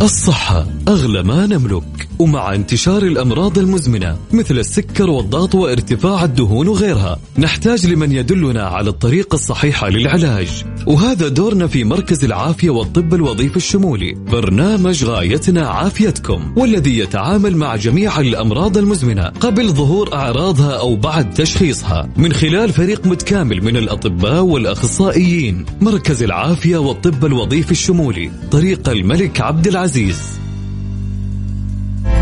الصحة 0.00 0.66
أغلى 0.88 1.22
ما 1.22 1.46
نملك 1.46 2.08
ومع 2.18 2.54
انتشار 2.54 3.02
الأمراض 3.02 3.58
المزمنة 3.58 4.16
مثل 4.32 4.58
السكر 4.58 5.10
والضغط 5.10 5.54
وارتفاع 5.54 6.24
الدهون 6.24 6.68
وغيرها 6.68 7.18
نحتاج 7.38 7.86
لمن 7.86 8.12
يدلنا 8.12 8.62
على 8.62 8.90
الطريقة 8.90 9.34
الصحيحة 9.34 9.88
للعلاج. 9.88 10.64
وهذا 10.86 11.28
دورنا 11.28 11.66
في 11.66 11.84
مركز 11.84 12.24
العافية 12.24 12.70
والطب 12.70 13.14
الوظيفي 13.14 13.56
الشمولي 13.56 14.14
برنامج 14.14 15.04
غايتنا 15.04 15.68
عافيتكم 15.68 16.52
والذي 16.56 16.98
يتعامل 16.98 17.56
مع 17.56 17.76
جميع 17.76 18.20
الأمراض 18.20 18.78
المزمنة 18.78 19.24
قبل 19.24 19.68
ظهور 19.68 20.14
أعراضها 20.14 20.78
أو 20.78 20.96
بعد 20.96 21.34
تشخيصها. 21.34 22.08
من 22.16 22.32
خلال 22.32 22.72
فريق 22.72 23.06
متكامل 23.06 23.64
من 23.64 23.76
الأطباء 23.76 24.42
والأخصائيين 24.42 25.64
مركز 25.80 26.22
العافية 26.22 26.76
والطب 26.76 27.24
الوظيفي 27.24 27.70
الشمولي 27.72 28.30
طريق 28.50 28.88
الملك 28.88 29.40
عبد 29.40 29.66
العزيز. 29.66 29.81
عزيز. 29.82 30.41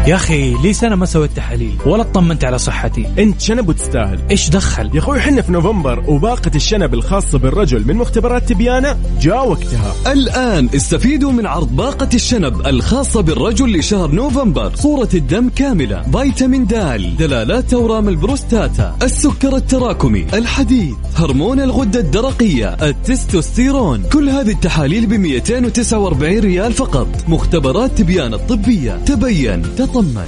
يا 0.07 0.15
أخي 0.15 0.55
لي 0.63 0.73
سنه 0.73 0.97
ما 0.97 1.07
سويت 1.07 1.31
تحاليل؟ 1.37 1.77
ولا 1.87 2.03
اطمنت 2.03 2.45
على 2.45 2.59
صحتي. 2.59 3.07
إنت 3.19 3.41
شنب 3.41 3.69
وتستاهل. 3.69 4.21
إيش 4.31 4.51
دخل؟ 4.51 4.91
يا 4.95 4.99
أخوي 4.99 5.21
حنا 5.21 5.43
في 5.43 5.53
نوفمبر 5.53 6.05
وباقة 6.09 6.51
الشنب 6.55 6.95
الخاصة 6.95 7.39
بالرجل 7.39 7.87
من 7.87 7.97
مختبرات 7.97 8.49
تبيانة 8.49 8.97
جاء 9.21 9.49
وقتها. 9.49 9.95
الآن 10.13 10.69
استفيدوا 10.75 11.33
من 11.33 11.47
عرض 11.47 11.77
باقة 11.77 12.09
الشنب 12.15 12.67
الخاصة 12.67 13.21
بالرجل 13.21 13.79
لشهر 13.79 14.11
نوفمبر. 14.11 14.73
صورة 14.75 15.09
الدم 15.15 15.49
كاملة. 15.49 16.03
فيتامين 16.03 16.67
دال 16.67 17.17
دلالات 17.17 17.75
أورام 17.75 18.09
البروستاتا. 18.09 18.97
السكر 19.03 19.57
التراكمي. 19.57 20.27
الحديد. 20.35 20.97
هرمون 21.17 21.61
الغدة 21.61 22.01
الدرقية. 22.01 22.69
التستوستيرون. 22.69 24.03
كل 24.13 24.29
هذه 24.29 24.51
التحاليل 24.51 25.07
ب 25.07 25.13
249 25.13 26.39
ريال 26.39 26.73
فقط. 26.73 27.09
مختبرات 27.29 27.99
تبيان 27.99 28.35
الطبية. 28.35 28.93
تبين 29.07 29.63
تطمن 29.91 30.27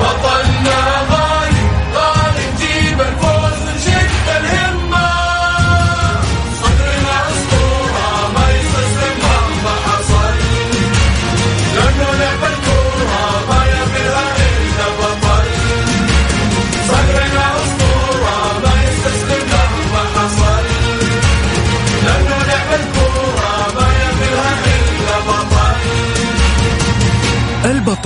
وطننا 0.00 1.27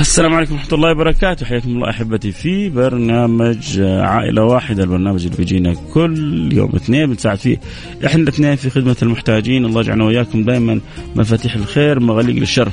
السلام 0.00 0.34
عليكم 0.34 0.54
ورحمة 0.54 0.72
الله 0.72 0.90
وبركاته. 0.90 1.46
حياكم 1.46 1.68
الله 1.68 1.90
أحبتي 1.90 2.32
في 2.32 2.68
برنامج 2.68 3.80
عائلة 3.80 4.44
واحدة 4.44 4.82
البرنامج 4.84 5.24
اللي 5.24 5.36
بيجينا 5.36 5.74
كل 5.94 6.52
يوم 6.52 6.70
اثنين 6.76 7.06
بنساعد 7.06 7.38
فيه 7.38 7.60
إحنا 8.06 8.22
الاثنين 8.22 8.56
في 8.56 8.70
خدمة 8.70 8.96
المحتاجين. 9.02 9.64
الله 9.64 9.80
يجعلنا 9.80 10.04
وإياكم 10.04 10.44
دائما 10.44 10.80
مفاتيح 11.16 11.54
الخير 11.54 12.00
مغاليق 12.00 12.36
للشر. 12.36 12.68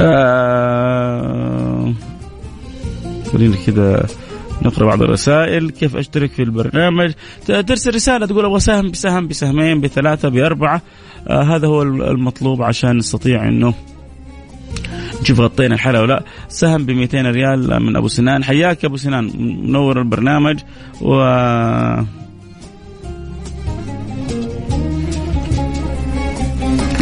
آه... 0.00 1.92
خلينا 3.32 3.56
كذا 3.66 4.06
نقرأ 4.62 4.86
بعض 4.86 5.02
الرسائل. 5.02 5.70
كيف 5.70 5.96
أشترك 5.96 6.30
في 6.30 6.42
البرنامج؟ 6.42 7.12
ترسل 7.46 7.94
رسالة 7.94 8.26
تقول 8.26 8.44
أبغى 8.44 8.60
سهم 8.60 8.90
بسهم 8.90 9.28
بسهمين 9.28 9.80
بثلاثة 9.80 10.28
بأربعة. 10.28 10.82
آه 11.28 11.42
هذا 11.42 11.66
هو 11.66 11.82
المطلوب 11.82 12.62
عشان 12.62 12.96
نستطيع 12.96 13.48
إنه 13.48 13.74
نشوف 15.22 15.40
غطينا 15.40 15.74
الحلقة 15.74 16.02
ولا 16.02 16.24
سهم 16.48 16.86
ب 16.86 16.90
200 16.90 17.30
ريال 17.30 17.82
من 17.82 17.96
أبو 17.96 18.08
سنان. 18.08 18.44
حياك 18.44 18.84
يا 18.84 18.88
أبو 18.88 18.96
سنان. 18.96 19.24
منور 19.66 19.98
البرنامج. 19.98 20.60
و 21.00 21.14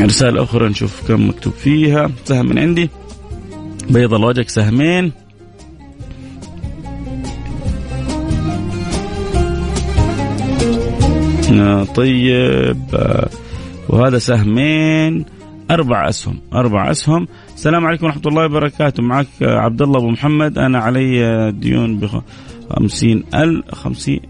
رسالة 0.01 0.43
أخرى 0.43 0.69
نشوف 0.69 1.09
كم 1.09 1.29
مكتوب 1.29 1.53
فيها. 1.53 2.11
سهم 2.25 2.47
من 2.47 2.59
عندي. 2.59 2.91
بيض 3.91 4.15
الوجه 4.15 4.45
سهمين. 4.49 5.13
طيب 11.95 12.77
آه، 12.95 13.29
وهذا 13.89 14.19
سهمين 14.19 15.25
أربع 15.71 16.09
أسهم 16.09 16.41
أربع 16.55 16.91
أسهم. 16.91 17.29
السلام 17.55 17.87
عليكم 17.87 18.07
ورحمة 18.07 18.23
الله 18.27 18.45
وبركاته. 18.45 19.03
معك 19.03 19.27
آه، 19.43 19.59
عبد 19.59 19.83
الله 19.83 19.99
أبو 19.99 20.11
محمد. 20.11 20.59
أنا 20.59 20.79
علي 20.79 21.25
آه، 21.25 21.51
ديون 21.51 21.99
ب 21.99 22.07
50 22.71 23.25
ال 23.35 23.65
50 23.73 24.21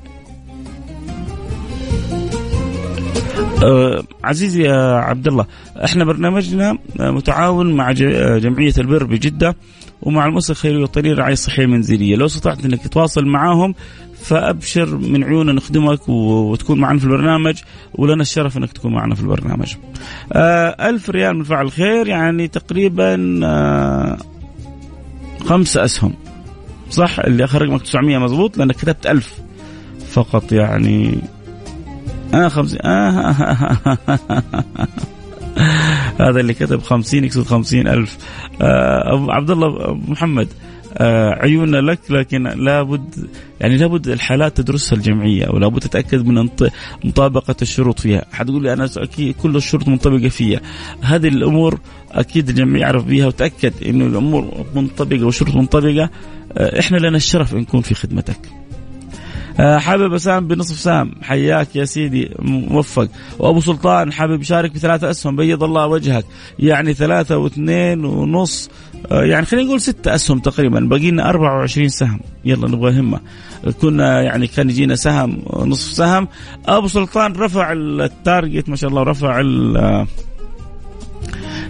آه، 3.65 4.03
عزيزي 4.25 4.63
يا 4.63 4.95
عبد 4.95 5.27
الله 5.27 5.47
إحنا 5.85 6.05
برنامجنا 6.05 6.79
متعاون 7.01 7.73
مع 7.73 7.93
جمعية 8.39 8.73
البر 8.79 9.05
بجدة 9.05 9.57
ومع 10.03 10.27
المؤسسه 10.27 10.53
الخيريه 10.53 10.77
الوطنيه 10.77 11.11
للرعايه 11.11 11.33
الصحية 11.33 11.65
المنزلية، 11.65 12.17
لو 12.17 12.27
استطعت 12.27 12.65
إنك 12.65 12.83
تتواصل 12.83 13.27
معاهم 13.27 13.75
فأبشر 14.23 14.97
من 14.97 15.25
عيوننا 15.25 15.53
نخدمك 15.53 16.09
وتكون 16.09 16.81
معنا 16.81 16.99
في 16.99 17.05
البرنامج 17.05 17.57
ولنا 17.95 18.23
الشرف 18.23 18.57
إنك 18.57 18.73
تكون 18.73 18.93
معنا 18.93 19.15
في 19.15 19.21
البرنامج. 19.21 19.75
آه 20.33 20.89
ألف 20.89 21.11
ريال 21.11 21.37
من 21.37 21.45
فعل 21.45 21.67
الخير 21.67 22.09
يعني 22.09 22.49
تقريبا 22.49 23.41
آه 23.45 24.19
خمسة 25.45 25.85
أسهم. 25.85 26.15
صح؟ 26.91 27.19
اللي 27.19 27.45
آخر 27.45 27.63
رقمك 27.63 27.83
900 27.83 28.19
مضبوط 28.19 28.59
لأنك 28.59 28.77
كتبت 28.77 29.07
ألف 29.07 29.35
فقط 30.11 30.53
يعني. 30.53 31.19
آه 32.35 32.49
خمسين 32.49 32.79
آه 32.83 33.99
هذا 36.21 36.41
اللي 36.41 36.55
كتب 36.55 36.83
خمسين 36.83 37.25
يقصد 37.25 37.47
خمسين 37.47 37.89
ألف. 37.89 38.19
آه 38.63 39.27
عبد 39.29 39.51
الله 39.51 39.95
محمد 40.09 40.49
عيوننا 41.40 41.76
لك 41.76 41.99
لكن 42.11 42.43
لابد 42.43 43.28
يعني 43.61 43.76
لابد 43.76 44.09
الحالات 44.09 44.57
تدرسها 44.57 44.97
الجمعية 44.97 45.45
أو 45.45 45.59
لابد 45.59 45.81
تتأكد 45.81 46.26
من 46.26 46.49
مطابقة 47.05 47.57
الشروط 47.62 48.00
فيها، 48.00 48.25
حتقول 48.33 48.62
لي 48.62 48.73
أنا 48.73 48.88
أكيد 48.97 49.35
كل 49.35 49.57
الشروط 49.57 49.88
منطبقة 49.88 50.28
فيها، 50.28 50.61
هذه 51.02 51.28
الأمور 51.28 51.81
أكيد 52.12 52.49
الجميع 52.49 52.81
يعرف 52.81 53.05
بها 53.05 53.26
وتأكد 53.26 53.73
إنه 53.87 54.07
الأمور 54.07 54.67
منطبقة 54.75 55.25
والشروط 55.25 55.55
منطبقة، 55.55 56.11
آه 56.52 56.81
إحنا 56.81 56.97
لنا 56.97 57.17
الشرف 57.17 57.55
إن 57.55 57.59
نكون 57.59 57.81
في 57.81 57.95
خدمتك. 57.95 58.59
آه، 59.61 59.78
حابب 59.78 60.14
اساهم 60.14 60.47
بنصف 60.47 60.78
سهم 60.78 61.14
حياك 61.23 61.76
يا 61.76 61.85
سيدي 61.85 62.31
موفق. 62.38 63.09
وأبو 63.38 63.61
سلطان 63.61 64.12
حابب 64.12 64.40
يشارك 64.40 64.73
بثلاثة 64.73 65.11
أسهم 65.11 65.37
بيض 65.37 65.62
الله 65.62 65.87
وجهك. 65.87 66.25
يعني 66.59 66.95
ثلاثة 66.95 67.37
واثنين 67.38 68.05
ونص 68.05 68.69
آه، 68.69 68.88
يعني 69.11 69.47
خلينا 69.47 69.67
نقول 69.67 69.81
ستة 69.81 70.14
أسهم 70.14 70.38
تقريبا 70.38 70.81
باقي 70.81 71.11
لنا 71.11 71.28
24 71.31 71.88
سهم. 71.88 72.21
يلا 72.45 72.69
نبغى 72.69 73.00
همة. 73.00 73.21
كنا 73.81 74.23
يعني 74.23 74.47
كان 74.47 74.71
يجينا 74.71 74.95
سهم 74.97 75.43
نصف 75.57 75.93
سهم. 75.93 76.28
أبو 76.67 76.88
سلطان 76.88 77.33
رفع 77.33 77.73
التارجت 77.73 78.69
ما 78.69 78.76
شاء 78.76 78.90
الله 78.90 79.02
رفع 79.02 79.40
ال- 79.40 79.76
آه، 79.76 80.07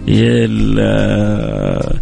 ال- 0.07 1.99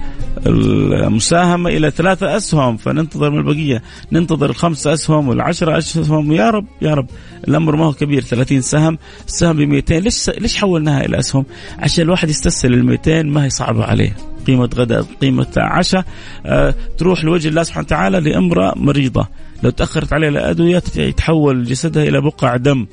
المساهمة 0.47 1.69
إلى 1.69 1.91
ثلاثة 1.91 2.37
أسهم 2.37 2.77
فننتظر 2.77 3.29
من 3.29 3.37
البقية. 3.37 3.83
ننتظر 4.11 4.49
الخمسة 4.49 4.93
أسهم 4.93 5.27
والعشرة 5.27 5.77
أسهم. 5.77 6.31
يا 6.31 6.49
رب 6.49 6.65
يا 6.81 6.93
رب. 6.93 7.07
الأمر 7.47 7.75
ما 7.75 7.85
هو 7.85 7.93
كبير 7.93 8.21
30 8.21 8.61
سهم. 8.61 8.97
السهم 9.27 9.57
ب 9.57 9.61
200 9.61 9.99
ليش 9.99 10.29
ليش 10.29 10.57
حولناها 10.57 11.05
إلى 11.05 11.19
أسهم؟ 11.19 11.45
عشان 11.79 12.03
الواحد 12.03 12.29
يستسهل 12.29 12.73
ال 12.73 12.85
200 12.85 13.23
ما 13.23 13.45
هي 13.45 13.49
صعبة 13.49 13.83
عليه. 13.83 14.15
قيمة 14.47 14.69
غداء 14.75 15.01
قيمة 15.21 15.47
عشاء 15.57 16.05
آه 16.45 16.75
تروح 16.97 17.23
لوجه 17.23 17.47
الله 17.47 17.63
سبحانه 17.63 17.85
وتعالى 17.85 18.19
لامرأة 18.19 18.73
مريضة. 18.75 19.27
لو 19.63 19.69
تأخرت 19.69 20.13
عليها 20.13 20.29
الأدوية 20.29 20.83
يتحول 20.95 21.63
جسدها 21.63 22.03
إلى 22.03 22.21
بقع 22.21 22.55
دم. 22.55 22.85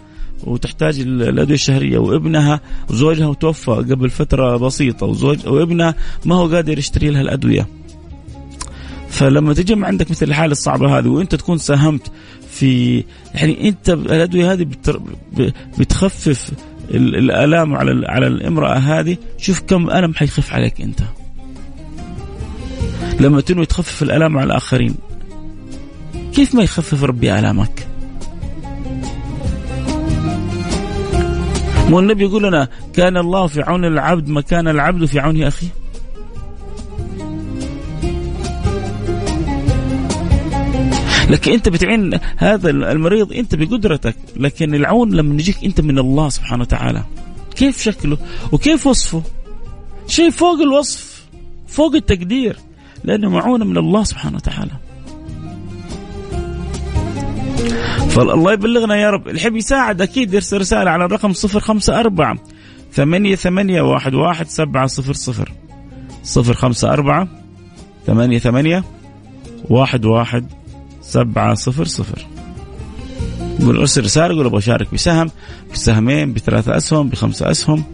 وتحتاج 0.45 1.01
الأدوية 1.01 1.55
الشهرية 1.55 1.99
وابنها 1.99 2.61
وزوجها 2.91 3.35
توفى 3.35 3.71
قبل 3.71 4.11
فترة 4.11 4.57
بسيطة 4.57 5.07
وزوج 5.07 5.47
وابنها 5.49 5.95
ما 6.25 6.35
هو 6.35 6.47
قادر 6.49 6.79
يشتري 6.79 7.11
لها 7.11 7.21
الأدوية. 7.21 7.67
فلما 9.09 9.55
تجمع 9.55 9.87
عندك 9.87 10.11
مثل 10.11 10.27
الحالة 10.27 10.53
الصعبة 10.53 10.99
هذه 10.99 11.09
وانت 11.09 11.35
تكون 11.35 11.59
ساهمت 11.59 12.11
في 12.51 13.05
يعني 13.35 13.69
انت 13.69 13.91
الأدوية 13.91 14.53
هذه 14.53 14.67
بتخفف 15.79 16.51
ال- 16.91 17.17
الألام 17.17 17.75
على 17.75 18.07
على 18.09 18.27
الامرأة 18.27 18.75
هذه 18.75 19.17
شوف 19.39 19.61
كم 19.61 19.91
ألم 19.91 20.15
حيخف 20.15 20.53
عليك 20.53 20.81
انت. 20.81 21.01
لما 23.21 23.41
تنوي 23.41 23.67
تخفف 23.67 24.03
الألام 24.03 24.37
على 24.39 24.47
الآخرين 24.47 24.95
كيف 26.35 26.55
ما 26.55 26.63
يخفف 26.63 27.05
ربي 27.05 27.39
آلامك؟ 27.39 27.87
مو 31.89 31.99
النبي 31.99 32.25
يقول 32.25 32.43
لنا 32.43 32.69
كان 32.93 33.17
الله 33.17 33.47
في 33.47 33.63
عون 33.63 33.85
العبد 33.85 34.29
ما 34.29 34.41
كان 34.41 34.69
العبد 34.69 35.05
في 35.05 35.21
عون 35.21 35.43
أخيه؟ 35.43 35.69
لكن 41.31 41.53
أنت 41.53 41.69
بتعين 41.69 42.19
هذا 42.37 42.71
المريض 42.71 43.33
أنت 43.33 43.55
بقدرتك 43.55 44.17
لكن 44.37 44.75
العون 44.75 45.15
لما 45.15 45.35
يجيك 45.35 45.65
أنت 45.65 45.81
من 45.81 45.99
الله 45.99 46.29
سبحانه 46.29 46.63
وتعالى. 46.63 47.05
كيف 47.57 47.83
شكله؟ 47.83 48.19
وكيف 48.53 48.87
وصفه؟ 48.87 49.23
شيء 50.07 50.31
فوق 50.31 50.61
الوصف 50.61 51.25
فوق 51.67 51.95
التقدير 51.95 52.57
لأنه 53.05 53.31
معونة 53.31 53.65
من 53.65 53.79
الله 53.79 54.05
سبحانه 54.05 54.37
وتعالى. 54.37 54.84
فالله 58.09 58.53
يبلغنا 58.53 58.97
يا 58.97 59.11
رب. 59.11 59.29
الحب 59.29 59.57
يساعد 59.57 60.03
أكيد 60.03 60.35
يرسل 60.35 60.59
رسالة 60.59 60.91
على 60.91 61.05
الرقم 61.05 61.33
صفر 61.33 61.61
خمسة 61.61 62.01
أربعة 62.01 62.39
ثمانية 62.93 63.35
ثمانية 63.35 63.83
واحد 63.83 64.15
واحد 64.15 64.49
سبعة 64.49 64.87
صفر 64.87 65.13
صفر. 65.13 65.53
صفر 66.23 66.55
خمسة 66.55 66.93
أربعة 66.93 67.29
ثمانية 68.07 68.39
ثمانية 68.39 68.85
واحد 69.71 70.05
واحد 70.05 70.47
سبعة 71.03 71.55
صفر 71.55 71.85
صفر. 71.85 72.27
قول 73.61 73.79
أرسل 73.79 74.05
رسالة 74.05 74.35
قول 74.35 74.47
أبغى 74.47 74.59
أشارك 74.59 74.95
بسهم 74.95 75.31
بسهمين 75.73 76.33
بثلاثة 76.33 76.77
أسهم 76.77 77.09
بخمسة 77.09 77.51
أسهم. 77.51 77.85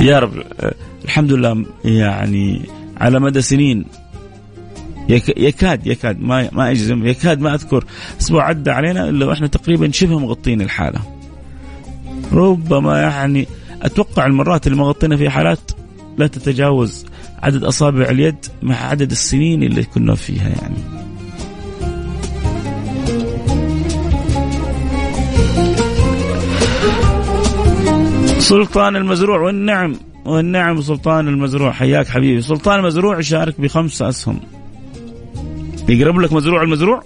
يا 0.00 0.18
رب. 0.18 0.42
الحمد 1.04 1.32
لله 1.32 1.64
يعني 1.84 2.60
على 2.96 3.20
مدى 3.20 3.42
سنين 3.42 3.84
يك- 5.08 5.38
يكاد 5.38 5.86
يكاد 5.86 6.20
ما 6.20 6.48
ما 6.52 6.70
أجزم 6.70 7.06
يكاد 7.06 7.40
ما 7.40 7.54
أذكر 7.54 7.84
أسبوع 8.20 8.44
عدى 8.44 8.70
علينا 8.70 9.08
إلا 9.08 9.26
وإحنا 9.26 9.46
تقريبا 9.46 9.90
شبه 9.90 10.18
مغطين 10.18 10.60
الحالة. 10.62 11.00
ربما 12.32 13.00
يعني 13.00 13.46
أتوقع 13.82 14.26
المرات 14.26 14.66
اللي 14.66 14.78
مغطينا 14.78 15.16
فيها 15.16 15.30
حالات 15.30 15.70
لا 16.18 16.26
تتجاوز 16.26 17.06
عدد 17.42 17.64
أصابع 17.64 18.04
اليد 18.10 18.36
مع 18.62 18.76
عدد 18.76 19.10
السنين 19.10 19.62
اللي 19.62 19.82
كنا 19.84 20.14
فيها 20.14 20.48
يعني. 20.48 20.76
سلطان 28.38 28.96
المزروع 28.96 29.40
والنعم 29.40 29.94
والنعم 30.24 30.80
سلطان 30.80 31.28
المزروع. 31.28 31.72
حياك 31.72 32.08
حبيبي. 32.08 32.40
سلطان 32.40 32.78
المزروع 32.78 33.18
يشارك 33.18 33.60
بخمسة 33.60 34.08
أسهم. 34.08 34.40
يقرب 35.88 36.20
لك 36.20 36.32
مزروع 36.32 36.62
المزروع؟ 36.62 37.02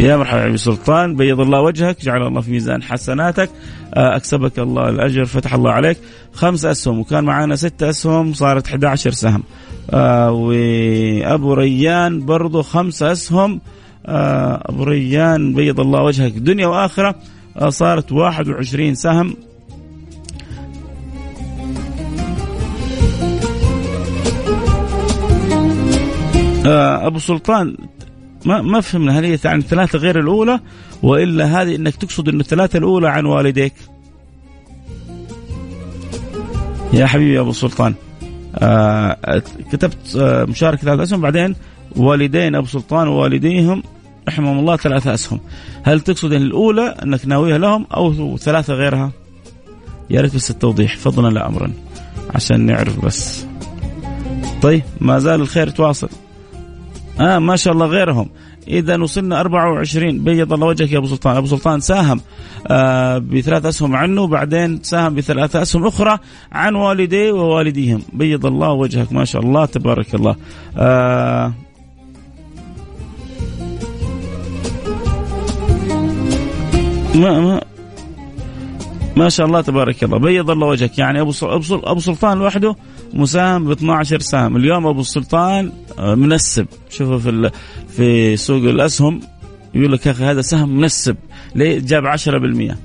يا 0.00 0.16
مرحبا 0.16 0.46
يا 0.46 0.56
سلطان. 0.56 1.16
بيض 1.16 1.40
الله 1.40 1.60
وجهك 1.60 2.00
جعل 2.02 2.26
الله 2.26 2.40
في 2.40 2.50
ميزان 2.50 2.82
حسناتك. 2.82 3.50
آه، 3.94 4.16
أكسبك 4.16 4.58
الله 4.58 4.88
الأجر 4.88 5.24
فتح 5.24 5.54
الله 5.54 5.70
عليك. 5.70 5.98
خمس 6.32 6.64
أسهم 6.64 6.98
وكان 6.98 7.24
معانا 7.24 7.56
ستة 7.56 7.90
أسهم 7.90 8.32
صارت 8.32 8.66
11 8.66 9.10
سهم. 9.10 9.42
آه، 9.90 10.30
وأبو 10.30 11.54
ريان 11.54 12.26
برضو 12.26 12.62
خمسة 12.62 13.12
أسهم. 13.12 13.60
آه، 14.06 14.62
أبو 14.66 14.84
ريان 14.84 15.54
بيض 15.54 15.80
الله 15.80 16.02
وجهك. 16.02 16.32
دنيا 16.32 16.66
وآخرة. 16.66 17.14
صارت 17.68 18.12
21 18.12 18.94
سهم. 18.94 19.36
آه، 26.66 27.06
أبو 27.06 27.18
سلطان 27.18 27.76
ما 28.44 28.62
ما 28.62 28.80
فهمنا 28.80 29.18
هل 29.18 29.24
هي 29.24 29.38
عن 29.44 29.58
الثلاثة 29.58 29.98
غير 29.98 30.20
الأولى 30.20 30.60
وإلا 31.02 31.44
هذه 31.44 31.76
إنك 31.76 31.96
تقصد 31.96 32.28
إنه 32.28 32.40
الثلاثة 32.40 32.78
الأولى 32.78 33.08
عن 33.08 33.24
والديك. 33.26 33.74
يا 36.92 37.06
حبيبي 37.06 37.34
يا 37.34 37.40
أبو 37.40 37.52
سلطان 37.52 37.94
آه 38.58 39.42
كتبت 39.72 40.16
آه 40.16 40.44
مشاركة 40.44 40.82
ثلاثة 40.82 41.02
اسهم 41.02 41.20
بعدين 41.20 41.56
والدين 41.96 42.54
أبو 42.54 42.66
سلطان 42.66 43.08
ووالديهم 43.08 43.82
رحمهم 44.28 44.58
الله 44.58 44.76
ثلاثة 44.76 45.14
أسهم. 45.14 45.40
هل 45.82 46.00
تقصد 46.00 46.32
إن 46.32 46.42
الأولى 46.42 46.94
أنك 47.02 47.26
ناويها 47.26 47.58
لهم 47.58 47.86
أو 47.94 48.36
ثلاثة 48.36 48.74
غيرها؟ 48.74 49.10
يا 50.10 50.20
ريت 50.20 50.34
بس 50.34 50.50
التوضيح. 50.50 50.96
فضلا 50.96 51.28
لا 51.28 51.46
امرا 51.48 51.72
عشان 52.34 52.60
نعرف 52.60 53.04
بس. 53.04 53.46
طيب 54.62 54.82
ما 55.00 55.18
زال 55.18 55.40
الخير 55.40 55.68
تواصل. 55.68 56.08
آه 57.20 57.38
ما 57.38 57.56
شاء 57.56 57.74
الله 57.74 57.86
غيرهم. 57.86 58.30
إذا 58.68 59.02
وصلنا 59.02 59.40
24 59.40 60.24
بيض 60.24 60.52
الله 60.52 60.66
وجهك 60.66 60.92
يا 60.92 60.98
أبو 60.98 61.06
سلطان. 61.06 61.36
أبو 61.36 61.46
سلطان 61.46 61.80
ساهم 61.80 62.20
آه 62.66 63.18
بثلاث 63.18 63.66
أسهم 63.66 63.96
عنه 63.96 64.22
وبعدين 64.22 64.82
ساهم 64.82 65.14
بثلاث 65.14 65.56
أسهم 65.56 65.86
أخرى 65.86 66.18
عن 66.52 66.74
والديه 66.74 67.32
ووالديهم. 67.32 68.02
بيض 68.12 68.46
الله 68.46 68.70
وجهك. 68.72 69.12
ما 69.12 69.24
شاء 69.24 69.42
الله 69.42 69.64
تبارك 69.64 70.14
الله. 70.14 70.36
آه 70.76 71.52
ما 77.14 77.40
ما 77.40 77.60
ما 79.16 79.28
شاء 79.28 79.46
الله 79.46 79.60
تبارك 79.60 80.04
الله. 80.04 80.18
بيض 80.18 80.50
الله 80.50 80.66
وجهك. 80.66 80.98
يعني 80.98 81.20
أبو 81.20 81.32
أبو 81.42 81.62
سل- 81.62 81.80
أبو 81.84 82.00
سلطان 82.00 82.38
لوحده 82.38 82.76
مساهم 83.14 83.64
ب 83.64 83.70
12 83.70 84.20
سهم 84.20 84.56
اليوم 84.56 84.86
أبو 84.86 85.02
سلطان 85.02 85.72
آه، 85.98 86.14
منسب. 86.14 86.66
شوفوا 86.90 87.18
في 87.18 87.50
في 87.96 88.36
سوق 88.36 88.62
الأسهم 88.62 89.20
يقول 89.74 89.92
لك 89.92 90.06
يا 90.06 90.10
أخي 90.10 90.24
هذا 90.24 90.42
سهم 90.42 90.76
منسب. 90.76 91.16
ليه؟ 91.54 91.78
جاب 91.78 92.06
10% 92.06 92.76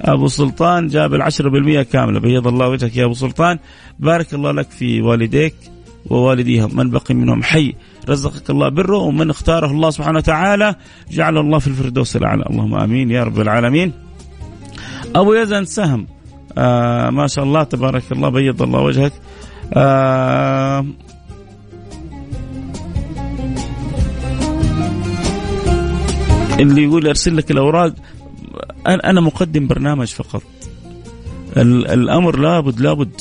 أبو 0.00 0.28
سلطان 0.28 0.86
جاب 0.88 1.14
ال 1.14 1.22
10% 1.22 1.82
كاملة. 1.82 2.20
بيض 2.20 2.46
الله 2.46 2.68
وجهك 2.68 2.96
يا 2.96 3.04
أبو 3.04 3.14
سلطان. 3.14 3.58
بارك 3.98 4.34
الله 4.34 4.52
لك 4.52 4.70
في 4.70 5.02
والديك 5.02 5.54
ووالديهم. 6.10 6.76
من 6.76 6.90
بقي 6.90 7.14
منهم 7.14 7.42
حي. 7.42 7.74
رزقك 8.08 8.50
الله 8.50 8.68
بره 8.68 8.98
ومن 8.98 9.30
اختاره 9.30 9.70
الله 9.70 9.90
سبحانه 9.90 10.18
وتعالى 10.18 10.74
جعل 11.10 11.38
الله 11.38 11.58
في 11.58 11.66
الفردوس 11.66 12.16
الأعلى. 12.16 12.44
اللهم 12.50 12.74
آمين 12.74 13.10
يا 13.10 13.24
رب 13.24 13.40
العالمين. 13.40 13.92
أبو 15.14 15.34
يزن 15.34 15.64
سهم. 15.64 16.06
آه 16.58 17.10
ما 17.10 17.26
شاء 17.26 17.44
الله 17.44 17.62
تبارك 17.62 18.12
الله 18.12 18.28
بيض 18.28 18.62
الله 18.62 18.80
وجهك. 18.80 19.12
آه 19.74 20.86
اللي 26.60 26.82
يقول 26.84 27.06
أرسل 27.06 27.36
لك 27.36 27.50
الأوراق. 27.50 27.94
أنا 28.86 29.20
مقدم 29.20 29.66
برنامج 29.66 30.06
فقط. 30.06 30.42
ال- 31.56 31.88
الأمر 31.88 32.38
لابد 32.38 32.80
لابد 32.80 33.20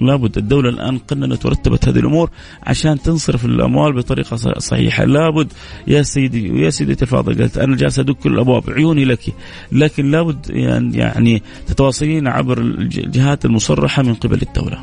لابد 0.00 0.38
الدولة 0.38 0.68
الآن 0.68 0.98
قننت 0.98 1.46
ورتبت 1.46 1.88
هذه 1.88 1.98
الأمور 1.98 2.30
عشان 2.62 2.98
تنصرف 3.02 3.44
الأموال 3.44 3.92
بطريقة 3.92 4.36
صحيحة. 4.58 5.04
لابد 5.04 5.52
يا 5.86 6.02
سيدي 6.02 6.50
ويا 6.50 6.70
سيدتي 6.70 7.02
الفاضلة 7.02 7.36
قالت 7.38 7.58
أنا 7.58 7.76
جالس 7.76 7.98
أدق 7.98 8.12
كل 8.14 8.32
الأبواب 8.34 8.70
عيوني 8.70 9.04
لك. 9.04 9.20
لكن 9.72 10.10
لابد 10.10 10.50
يعني 10.50 10.96
يعني 10.98 11.42
تتواصلين 11.66 12.26
عبر 12.28 12.58
الج- 12.58 12.98
الجهات 12.98 13.44
المصرحة 13.44 14.02
من 14.02 14.14
قبل 14.14 14.42
الدولة. 14.42 14.78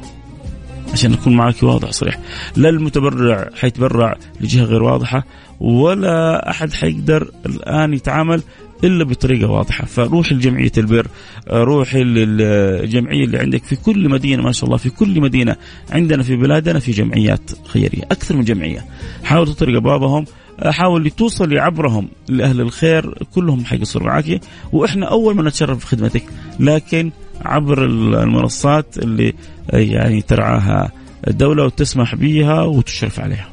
عشان 0.94 1.14
أكون 1.14 1.36
معك 1.36 1.64
واضح 1.64 1.92
صريح. 1.92 2.20
لا 2.56 2.70
المتبرع 2.70 3.50
حيتبرع 3.56 4.16
لجهة 4.42 4.64
غير 4.64 4.84
واضحة 4.84 5.24
ولا 5.60 6.50
أحد 6.50 6.74
حيقدر 6.74 7.32
الآن 7.46 7.94
يتعامل 7.94 8.42
إلا 8.84 9.04
بطريقة 9.04 9.52
واضحة. 9.52 9.86
فروح 9.86 10.32
لجمعية 10.34 10.72
البر 10.78 11.08
روحي 11.52 12.04
للجمعيه 12.04 13.26
اللي 13.26 13.38
عندك 13.38 13.64
في 13.64 13.76
كل 13.76 14.10
مدينة 14.10 14.44
ما 14.44 14.52
شاء 14.52 14.66
الله 14.66 14.78
في 14.78 14.90
كل 14.90 15.22
مدينة 15.22 15.56
عندنا 15.92 16.24
في 16.24 16.36
بلادنا 16.36 16.80
في 16.80 16.92
جمعيات 16.92 17.52
خيرية 17.68 18.04
أكثر 18.04 18.36
من 18.36 18.44
جمعية. 18.44 18.86
حاول 19.24 19.48
تطرق 19.48 19.76
ابوابهم 19.76 20.26
حاول 20.66 21.10
توصل 21.10 21.58
عبرهم 21.58 22.08
لأهل 22.30 22.62
الخير 22.62 23.14
كلهم 23.36 23.66
حيقصروا 23.66 24.08
معك 24.08 24.42
وإحنا 24.72 25.06
أول 25.06 25.36
ما 25.36 25.44
نتشرف 25.44 25.78
بخدمتك 25.78 26.24
لكن 26.60 27.12
عبر 27.46 27.86
المنصات 27.86 28.98
اللي 28.98 29.34
يعني 29.74 30.22
ترعاها 30.22 30.92
الدولة 31.28 31.66
وتسمح 31.66 32.16
بها 32.16 32.62
وتشرف 32.62 33.20
عليها. 33.20 33.51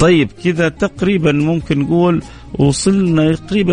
طيب 0.00 0.28
كذا 0.44 0.68
تقريبا 0.68 1.32
ممكن 1.32 1.78
نقول 1.78 2.22
وصلنا 2.58 3.34
تقريبا 3.34 3.72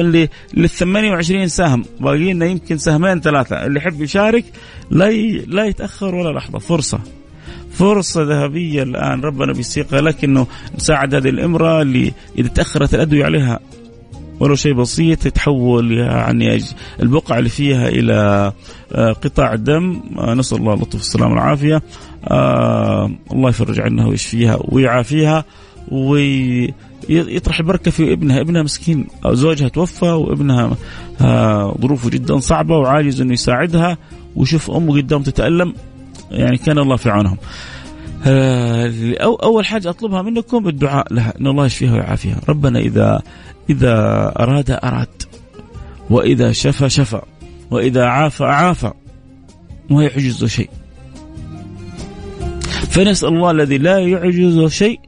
لل 0.54 0.70
28 0.70 1.48
سهم. 1.48 1.86
باقي 2.00 2.34
لنا 2.34 2.46
يمكن 2.46 2.78
سهمين 2.78 3.22
ثلاثة. 3.22 3.66
اللي 3.66 3.80
يحب 3.80 4.02
يشارك 4.02 4.46
لا 4.92 5.10
ي... 5.10 5.46
لا 5.48 5.66
يتأخر 5.66 6.16
ولا 6.16 6.38
لحظة. 6.38 6.60
فرصة. 6.60 7.00
فرصة 7.72 8.24
ذهبية 8.24 8.84
الآن. 8.84 9.22
ربنا 9.22 9.54
بيسيقها 9.54 10.02
لك 10.02 10.24
أنه 10.24 10.48
نساعد 10.76 11.16
هذه 11.16 11.30
الإمرأة 11.30 11.82
اللي 11.82 12.14
إذا 12.38 12.48
تأخرت 12.48 12.96
الأدوية 12.96 13.26
عليها. 13.26 13.60
ولو 14.40 14.56
شيء 14.56 14.74
بسيط 14.74 15.26
يتحول 15.26 15.98
يعني 15.98 16.60
البقعة 17.02 17.40
اللي 17.40 17.50
فيها 17.50 17.88
إلى 17.88 18.52
آه، 18.92 19.12
قطاع 19.12 19.56
دم. 19.56 20.02
آه، 20.18 20.34
نسأل 20.34 20.58
الله 20.58 20.74
اللطف 20.74 20.96
والسلامة 20.96 21.32
والعافية. 21.32 21.82
آه 22.28 23.12
الله 23.32 23.50
يفرج 23.50 23.80
عنها 23.80 24.08
ويشفيها 24.08 24.60
ويعافيها. 24.62 25.46
ويطرح 25.92 27.60
البركة 27.60 27.92
في 27.92 28.14
ابنها. 28.14 28.42
ابنها 28.42 28.64
مسكين. 28.64 29.08
زوجها 29.28 29.68
توفى 29.68 30.06
وابنها 30.06 30.78
آه 31.22 31.78
ظروفه 31.82 32.10
جدا 32.10 32.40
صعبة 32.40 32.78
وعاجز 32.78 33.22
أنه 33.22 33.34
يساعدها. 33.34 33.98
ويشوف 34.36 34.72
أمه 34.72 34.98
قدام 34.98 35.24
تتألم. 35.24 35.74
يعني 36.32 36.58
كان 36.58 36.78
الله 36.78 36.96
في 36.96 37.10
عونهم. 37.10 37.38
آه، 38.28 38.94
أو 39.22 39.36
أول 39.36 39.66
حاجة 39.66 39.90
أطلبها 39.90 40.22
منكم 40.22 40.68
الدعاء 40.68 41.14
لها. 41.14 41.34
أن 41.40 41.48
الله 41.48 41.66
يشفيها 41.66 41.94
ويعافيها. 41.94 42.42
ربنا 42.50 42.80
إذا 42.80 43.22
إذا 43.70 43.94
أراد 44.40 44.72
أراد. 44.72 45.24
وإذا 46.10 46.52
شفى 46.52 46.90
شفى. 46.90 47.22
وإذا 47.72 48.06
عافى 48.06 48.44
عافى. 48.44 48.92
ما 49.90 50.04
يعجز 50.04 50.46
شيء. 50.46 50.70
فنسأل 52.90 53.30
الله 53.30 53.52
الذي 53.52 53.78
لا 53.78 54.00
يعجز 54.00 54.66
شيء 54.66 55.00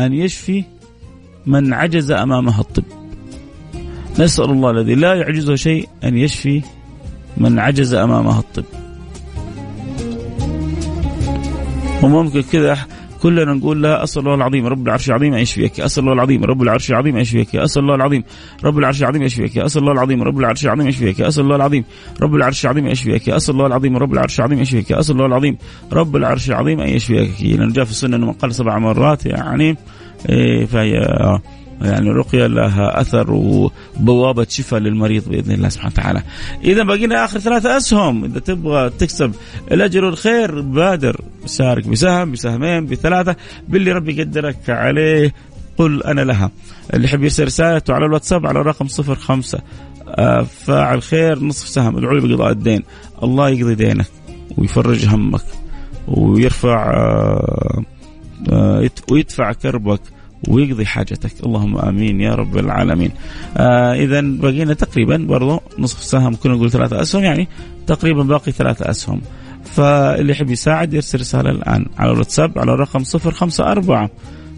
أن 0.00 0.12
يشفي 0.12 0.64
من 1.46 1.72
عجز 1.72 2.10
أمامها 2.10 2.60
الطب. 2.60 2.84
نسأل 4.18 4.44
الله 4.44 4.70
الذي 4.70 4.94
لا 4.94 5.14
يعجزه 5.14 5.54
شيء 5.54 5.88
أن 6.04 6.16
يشفي 6.16 6.62
من 7.36 7.58
عجز 7.58 7.94
أمامها 7.94 8.38
الطب. 8.38 8.64
وممكن 12.02 12.42
كذا 12.42 12.78
كلنا 13.22 13.54
نقول 13.54 13.82
لها 13.82 14.02
أسأل 14.02 14.22
الله 14.22 14.34
العظيم 14.34 14.66
رب 14.66 14.86
العرش 14.86 15.08
العظيم 15.08 15.34
أن 15.34 15.40
يشفيك. 15.40 15.80
أسأل 15.80 16.02
الله 16.02 16.12
العظيم 16.12 16.44
رب 16.44 16.62
العرش 16.62 16.90
العظيم 16.90 17.14
أن 17.14 17.20
يشفيك. 17.20 17.56
أسأل 17.56 17.82
الله 17.82 17.94
العظيم 17.94 18.24
رب 18.64 18.78
العرش 18.78 19.02
العظيم 19.02 19.22
يشفيك. 19.22 19.58
أسأل 19.58 19.82
الله 19.82 19.92
العظيم 19.92 20.22
رب 20.22 20.38
العرش 20.38 20.64
العظيم 20.64 20.86
يشفيك. 20.86 21.20
أسأل 21.20 21.42
الله 21.44 21.56
العظيم 21.56 21.84
رب 22.20 22.34
العرش 22.34 22.64
العظيم 22.64 22.86
يشفيك. 22.86 23.28
أسأل 23.28 23.54
الله 23.54 23.66
العظيم 23.66 23.96
رب 23.96 24.12
العرش 24.12 24.38
العظيم 24.40 24.60
يشفيك. 24.60 24.92
أسأل 24.92 25.14
الله 25.14 25.26
العظيم 25.26 25.56
رب 25.92 26.16
العرش 26.16 26.48
العظيم 26.48 26.80
أن 26.80 26.88
يشفيك. 26.88 27.30
لأن 27.42 27.72
جاء 27.72 27.84
في 27.84 27.90
السنة 27.90 28.16
أنه 28.16 28.26
من 28.26 28.32
قال 28.32 28.54
سبع 28.54 28.78
مرات 28.78 29.26
يعني 29.26 29.76
إيه 30.28 30.66
فهي 30.66 30.92
يعني 31.80 32.10
الرقية 32.10 32.46
لها 32.46 33.00
أثر 33.00 33.30
وبوابة 34.00 34.46
شفاء 34.48 34.80
للمريض 34.80 35.28
بإذن 35.28 35.52
الله 35.52 35.68
سبحانه 35.68 35.92
وتعالى. 35.92 36.22
إذا 36.64 36.82
بقينا 36.82 37.24
آخر 37.24 37.38
ثلاثة 37.38 37.76
أسهم. 37.76 38.24
إذا 38.24 38.38
تبغى 38.38 38.90
تكسب 38.90 39.32
الأجر 39.72 40.04
والخير 40.04 40.60
بادر 40.60 41.20
شارك 41.46 41.88
بسهم 41.88 42.32
بسهمين 42.32 42.86
بثلاثة. 42.86 43.36
باللي 43.68 43.92
ربي 43.92 44.18
يقدرك 44.18 44.70
عليه 44.70 45.34
قل 45.78 46.02
أنا 46.02 46.20
لها. 46.20 46.50
اللي 46.94 47.04
يحب 47.04 47.22
يرسل 47.22 47.44
رسالته 47.44 47.94
على 47.94 48.06
الواتساب 48.06 48.46
على 48.46 48.60
الرقم 48.60 48.88
صفر 48.88 49.14
خمسة 49.14 49.58
آه، 50.08 50.42
فاعل 50.42 51.02
خير 51.02 51.38
نصف 51.44 51.68
سهم. 51.68 51.96
ادعوا 51.96 52.14
لي 52.14 52.28
بقضاء 52.28 52.50
الدين. 52.50 52.82
الله 53.22 53.48
يقضي 53.48 53.74
دينك 53.74 54.06
ويفرج 54.56 55.06
همك 55.06 55.44
ويرفع 56.08 56.90
آه، 56.94 57.82
آه، 58.52 58.90
ويدفع 59.10 59.52
كربك. 59.52 60.00
ويقضي 60.48 60.86
حاجتك. 60.86 61.32
اللهم 61.46 61.78
آمين 61.78 62.20
يا 62.20 62.34
رب 62.34 62.58
العالمين. 62.58 63.10
آه 63.56 63.94
اذا 63.94 64.20
بقينا 64.20 64.74
تقريبا 64.74 65.16
برضو 65.16 65.60
نصف 65.78 66.02
سهم 66.02 66.34
كنا 66.34 66.54
نقول 66.54 66.70
ثلاثة 66.70 67.02
أسهم 67.02 67.24
يعني 67.24 67.48
تقريبا 67.86 68.22
باقي 68.22 68.52
ثلاثة 68.52 68.90
أسهم. 68.90 69.20
فاللي 69.64 70.32
يحب 70.32 70.50
يساعد 70.50 70.94
يرسل 70.94 71.20
رسالة 71.20 71.50
الآن 71.50 71.86
على 71.98 72.12
الواتساب 72.12 72.58
على 72.58 72.72
الرقم 72.72 73.04
صفر 73.04 73.30
خمسة 73.30 73.64
أربعة 73.64 74.10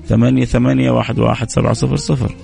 ثمانية 0.09 0.45
ثمانية 0.45 0.90
واحد 0.90 1.18
واحد 1.18 1.51
سبعة 1.51 1.73
صفر 1.73 1.97
صفر. 1.97 2.35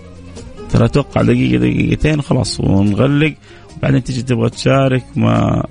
ترى 0.70 0.84
أتوقع 0.84 1.22
دقيقة 1.22 1.58
دقيقتين 1.58 2.22
خلاص 2.22 2.60
ونغلق. 2.60 3.34
وبعدين 3.76 4.04
تيجي 4.04 4.22
تبغى 4.22 4.50
تشارك 4.50 5.04
ما 5.16 5.64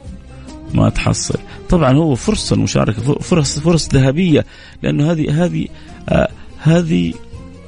ما 0.73 0.89
تحصل. 0.89 1.39
طبعا 1.69 1.93
هو 1.93 2.15
فرصة 2.15 2.53
المشاركة 2.53 3.01
فرص 3.01 3.59
فرص 3.59 3.89
ذهبية 3.93 4.45
لأنه 4.83 5.11
هذه 5.11 5.45
هذه 5.45 5.67
آه 6.09 6.29
هذه 6.59 7.13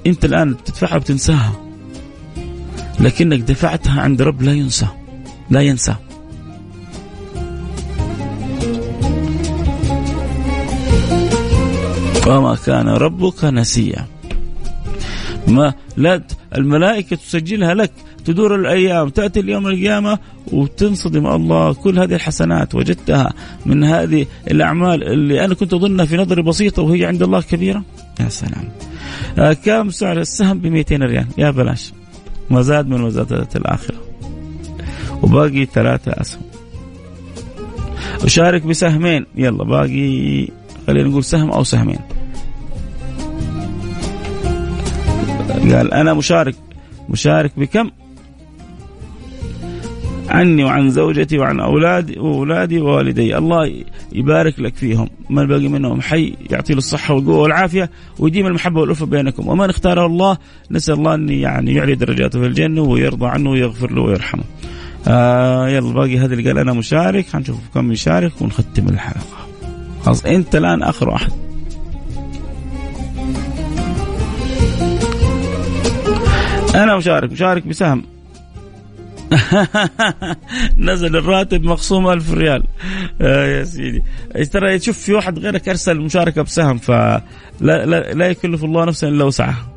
انت 0.08 0.26
الآن 0.26 0.54
بتدفعها 0.54 0.98
بتنساها 0.98 1.52
لكنك 3.00 3.40
دفعتها 3.40 4.02
عند 4.02 4.22
رب 4.22 4.42
لا 4.42 4.54
ينسى. 4.54 4.88
لا 5.50 5.62
ينسى. 5.62 5.96
وما 12.28 12.58
كان 12.66 12.88
ربك 12.88 13.44
نسيا. 13.44 14.06
ما 15.48 15.74
لا 15.98 16.22
الملائكة 16.56 17.16
تسجلها 17.16 17.74
لك. 17.74 17.92
تدور 18.26 18.56
الأيام. 18.56 19.10
تأتي 19.10 19.40
اليوم 19.40 19.68
القيامة 19.68 20.20
وتنصدم. 20.52 21.28
الله 21.28 21.74
كل 21.74 22.00
هذه 22.00 22.16
الحسنات 22.16 22.76
وجدتها 22.76 23.34
من 23.66 23.84
هذه 23.84 24.26
الأعمال 24.52 25.04
اللي 25.04 25.46
أنا 25.46 25.54
كنت 25.54 25.74
أظنها 25.74 26.06
في 26.06 26.18
نظري 26.18 26.42
بسيطة 26.42 26.82
وهي 26.82 27.06
عند 27.06 27.24
الله 27.24 27.42
كبيرة. 27.42 27.84
يا 28.20 28.30
سلام. 28.30 28.70
كم 29.65 29.89
سعر 29.89 30.19
السهم 30.19 30.60
ب 30.60 30.67
200 30.67 31.04
ريال؟ 31.04 31.28
يا 31.38 31.52
بلاش. 31.52 31.93
مزاد 32.50 32.88
من 32.88 33.02
مزادات 33.02 33.56
الآخرة. 33.56 33.95
وباقي 35.22 35.65
ثلاثة 35.65 36.12
أسهم. 36.12 36.41
أشارك 38.24 38.65
بسهمين. 38.65 39.26
يلا 39.36 39.63
باقي 39.63 40.48
خلينا 40.88 41.10
نقول 41.10 41.24
سهم 41.24 41.52
أو 41.52 41.63
سهمين. 41.63 42.00
قال 45.50 45.93
أنا 45.93 46.13
مشارك. 46.13 46.56
مشارك 47.10 47.52
بكم؟ 47.58 47.89
عني 50.30 50.63
وعن 50.63 50.89
زوجتي 50.89 51.38
وعن 51.38 51.60
أولادي 51.60 52.19
وأولادي 52.19 52.80
ووالدي. 52.80 53.38
الله 53.38 53.84
يبارك 54.12 54.60
لك 54.60 54.76
فيهم. 54.76 55.10
من 55.30 55.48
باقي 55.48 55.67
منهم 55.67 56.02
حي 56.02 56.34
يعطي 56.50 56.74
له 56.74 56.78
الصحة 56.78 57.13
والقوة 57.13 57.38
والعافية 57.38 57.89
ويديم 58.19 58.48
المحبة 58.48 58.82
والألفة 58.82 59.06
بينكم. 59.06 59.48
ومن 59.48 59.69
اختاره 59.69 60.06
الله 60.06 60.38
نسأل 60.72 60.93
الله 60.93 61.13
أن 61.13 61.30
يعني 61.30 61.74
يعلي 61.74 61.95
درجاته 61.95 62.39
في 62.39 62.45
الجنة 62.45 62.82
ويرضى 62.82 63.28
عنه 63.28 63.50
ويغفر 63.50 63.91
له 63.91 64.02
ويرحمه. 64.02 64.43
آه 65.08 65.69
يلا 65.69 65.93
باقي 65.93 66.17
هذا 66.17 66.34
اللي 66.34 66.50
قال 66.50 66.58
أنا 66.58 66.74
مشارك. 66.74 67.26
حنشوف 67.34 67.58
كم 67.74 67.91
يشارك 67.91 68.41
ونختم 68.41 68.88
الحلقة. 68.88 69.48
خلاص 70.06 70.26
أنت 70.26 70.56
الآن 70.56 70.84
آخر 70.84 71.10
واحد. 71.10 71.32
أنا 76.76 76.98
مشارك 76.98 77.32
مشارك 77.32 77.67
بسهم. 77.67 78.04
نزل 80.78 81.15
الراتب 81.15 81.63
مخصوم 81.63 82.10
ألف 82.10 82.34
ريال. 82.34 82.63
آه 83.22 83.46
يا 83.48 83.63
سيدي. 83.63 84.04
ترى 84.52 84.80
تشوف 84.80 84.98
في 84.98 85.13
واحد 85.13 85.39
غيرك 85.39 85.70
أرسل 85.70 86.00
مشاركة 86.00 86.42
بسهم 86.42 86.78
فلا 86.78 87.22
لا, 87.62 88.13
لا 88.13 88.28
يكلف 88.28 88.63
الله 88.63 88.86
نفسا 88.86 89.08
إلا 89.08 89.24
وسعها. 89.24 89.74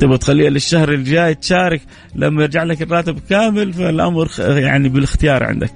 تبغى 0.00 0.18
تخليها 0.18 0.50
للشهر 0.50 0.92
الجاي 0.92 1.34
تشارك 1.34 1.80
لما 2.14 2.42
يرجع 2.42 2.62
لك 2.62 2.82
الراتب 2.82 3.18
كامل 3.30 3.72
فالأمر 3.72 4.30
يعني 4.38 4.88
بالاختيار 4.88 5.44
عندك 5.44 5.72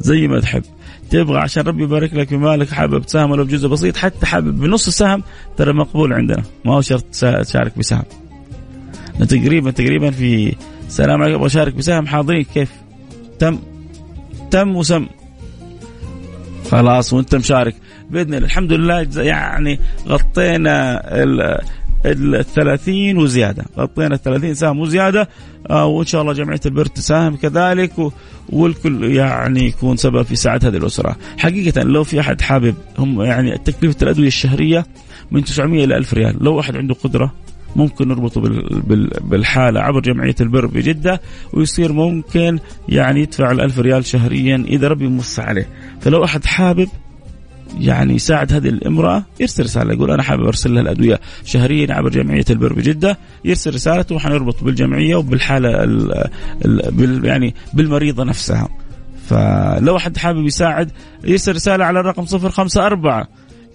زي 0.00 0.28
ما 0.28 0.40
تحب. 0.40 0.62
تبغى 1.10 1.38
عشان 1.38 1.62
ربي 1.62 1.82
يبارك 1.82 2.14
لك 2.14 2.28
في 2.28 2.36
مالك 2.36 2.70
حابب 2.70 3.02
تساهم 3.02 3.30
ولو 3.30 3.44
بجزء 3.44 3.68
بسيط 3.68 3.96
حتى 3.96 4.26
حابب 4.26 4.60
بنص 4.60 4.88
سهم 4.88 5.22
ترى 5.56 5.72
مقبول 5.72 6.12
عندنا. 6.12 6.42
ما 6.64 6.74
هو 6.74 6.80
شرط 6.80 7.04
تشارك 7.40 7.78
بسهم. 7.78 8.02
تقريبا 9.28 9.70
تقريبا 9.70 10.10
في 10.10 10.54
سلام 10.88 11.22
عليكم 11.22 11.44
أشارك 11.44 11.74
بسهم 11.74 12.06
حاضرين 12.06 12.44
كيف؟ 12.54 12.70
تم؟ 13.38 13.58
تم 14.50 14.76
وسم. 14.76 15.06
خلاص 16.70 17.12
وأنت 17.12 17.34
مشارك. 17.34 17.74
بإذن 18.10 18.34
الله 18.34 18.46
الحمد 18.46 18.72
لله 18.72 19.06
يعني 19.16 19.80
غطينا 20.08 21.00
ال 21.22 21.58
ال 22.06 22.44
30 22.44 23.16
وزيادة. 23.18 23.64
غطينا 23.78 24.14
ال 24.14 24.22
30 24.22 24.54
سهم 24.54 24.78
وزيادة. 24.78 25.28
آه 25.70 25.86
وإن 25.86 26.06
شاء 26.06 26.22
الله 26.22 26.32
جمعية 26.32 26.60
البر 26.66 26.86
تساهم 26.86 27.36
كذلك 27.36 27.98
و 27.98 28.10
والكل 28.48 29.04
يعني 29.04 29.66
يكون 29.66 29.96
سبب 29.96 30.22
في 30.22 30.36
سعة 30.36 30.60
هذه 30.64 30.76
الأسرة. 30.76 31.16
حقيقة 31.38 31.82
لو 31.82 32.04
في 32.04 32.20
أحد 32.20 32.40
حابب 32.40 32.74
هم 32.98 33.22
يعني 33.22 33.58
تكلفة 33.58 33.96
الأدوية 34.02 34.26
الشهرية 34.26 34.86
من 35.30 35.44
900 35.44 35.84
إلى 35.84 35.96
1000 35.96 36.14
ريال 36.14 36.44
لو 36.44 36.60
أحد 36.60 36.76
عنده 36.76 36.94
قدرة 36.94 37.32
ممكن 37.76 38.08
نربطه 38.08 38.40
بال- 38.40 38.80
بال- 38.80 39.10
بالحالة 39.20 39.80
عبر 39.80 40.00
جمعية 40.00 40.34
البر 40.40 40.66
بجدة 40.66 41.20
ويصير 41.52 41.92
ممكن 41.92 42.58
يعني 42.88 43.20
يدفع 43.20 43.50
الألف 43.50 43.78
ريال 43.78 44.04
شهريا 44.04 44.64
إذا 44.68 44.88
ربي 44.88 45.06
موسع 45.08 45.42
عليه. 45.44 45.68
فلو 46.00 46.24
أحد 46.24 46.44
حابب 46.44 46.88
يعني 47.78 48.14
يساعد 48.14 48.52
هذه 48.52 48.68
الامرأة 48.68 49.24
يرسل 49.40 49.62
رسالة 49.62 49.92
يقول 49.94 50.10
أنا 50.10 50.22
حابب 50.22 50.44
أرسل 50.46 50.74
لها 50.74 50.82
الأدوية 50.82 51.20
شهريا 51.44 51.94
عبر 51.94 52.08
جمعية 52.08 52.44
البر 52.50 52.72
بجدة 52.72 53.18
يرسل 53.44 53.74
رسالته 53.74 54.14
وحنربط 54.14 54.64
بالجمعية 54.64 55.16
وبالحالة 55.16 55.84
ال 55.84 56.12
ال 56.64 56.92
بال 56.92 57.24
يعني 57.24 57.54
بالمريضة 57.74 58.24
نفسها. 58.24 58.68
فلو 59.28 59.96
أحد 59.96 60.16
حابب 60.16 60.46
يساعد 60.46 60.90
يرسل 61.24 61.54
رسالة 61.54 61.84
على 61.84 62.00
الرقم 62.00 62.24
054 62.24 63.24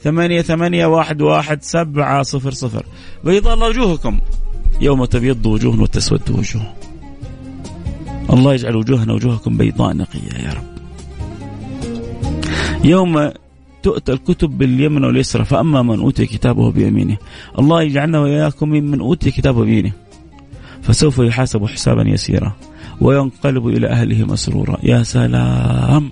ثمانية 0.04 0.42
ثمانية 0.42 0.86
واحد 0.86 1.22
واحد 1.22 1.64
سبعة 1.64 2.24
صفر 2.24 2.52
صفر. 2.52 2.86
بيض 3.24 3.48
الله 3.48 3.68
وجوهكم. 3.68 4.20
يوم 4.82 5.06
تبيض 5.06 5.46
وجوه 5.46 5.82
وتسود 5.82 6.32
وجوه. 6.32 6.74
الله 8.30 8.54
يجعل 8.54 8.76
وجوهنا 8.76 9.14
وجوهكم 9.14 9.58
بيضاء 9.58 9.94
نقية 9.96 10.34
يا 10.46 10.54
رب. 10.54 10.74
يوم 12.86 13.32
تؤتى 13.84 14.12
الكتب 14.12 14.58
باليمن 14.58 15.04
واليسرى 15.04 15.46
فأما 15.46 15.82
من 15.82 16.00
أوتي 16.00 16.26
كتابه 16.26 16.72
بيمينه 16.72 17.18
الله 17.60 17.82
يجعلنا 17.82 18.20
وإياكم 18.20 18.70
ممن 18.70 19.00
أوتي 19.00 19.32
كتابه 19.32 19.64
بيمينه. 19.64 19.92
فسوف 20.82 21.20
يحاسب 21.20 21.66
حسابا 21.66 22.04
يسيرا 22.10 22.54
وينقلب 23.02 23.68
إلى 23.68 23.88
أهله 23.88 24.26
مسرورا. 24.26 24.78
يا 24.84 25.04
سلام. 25.04 26.12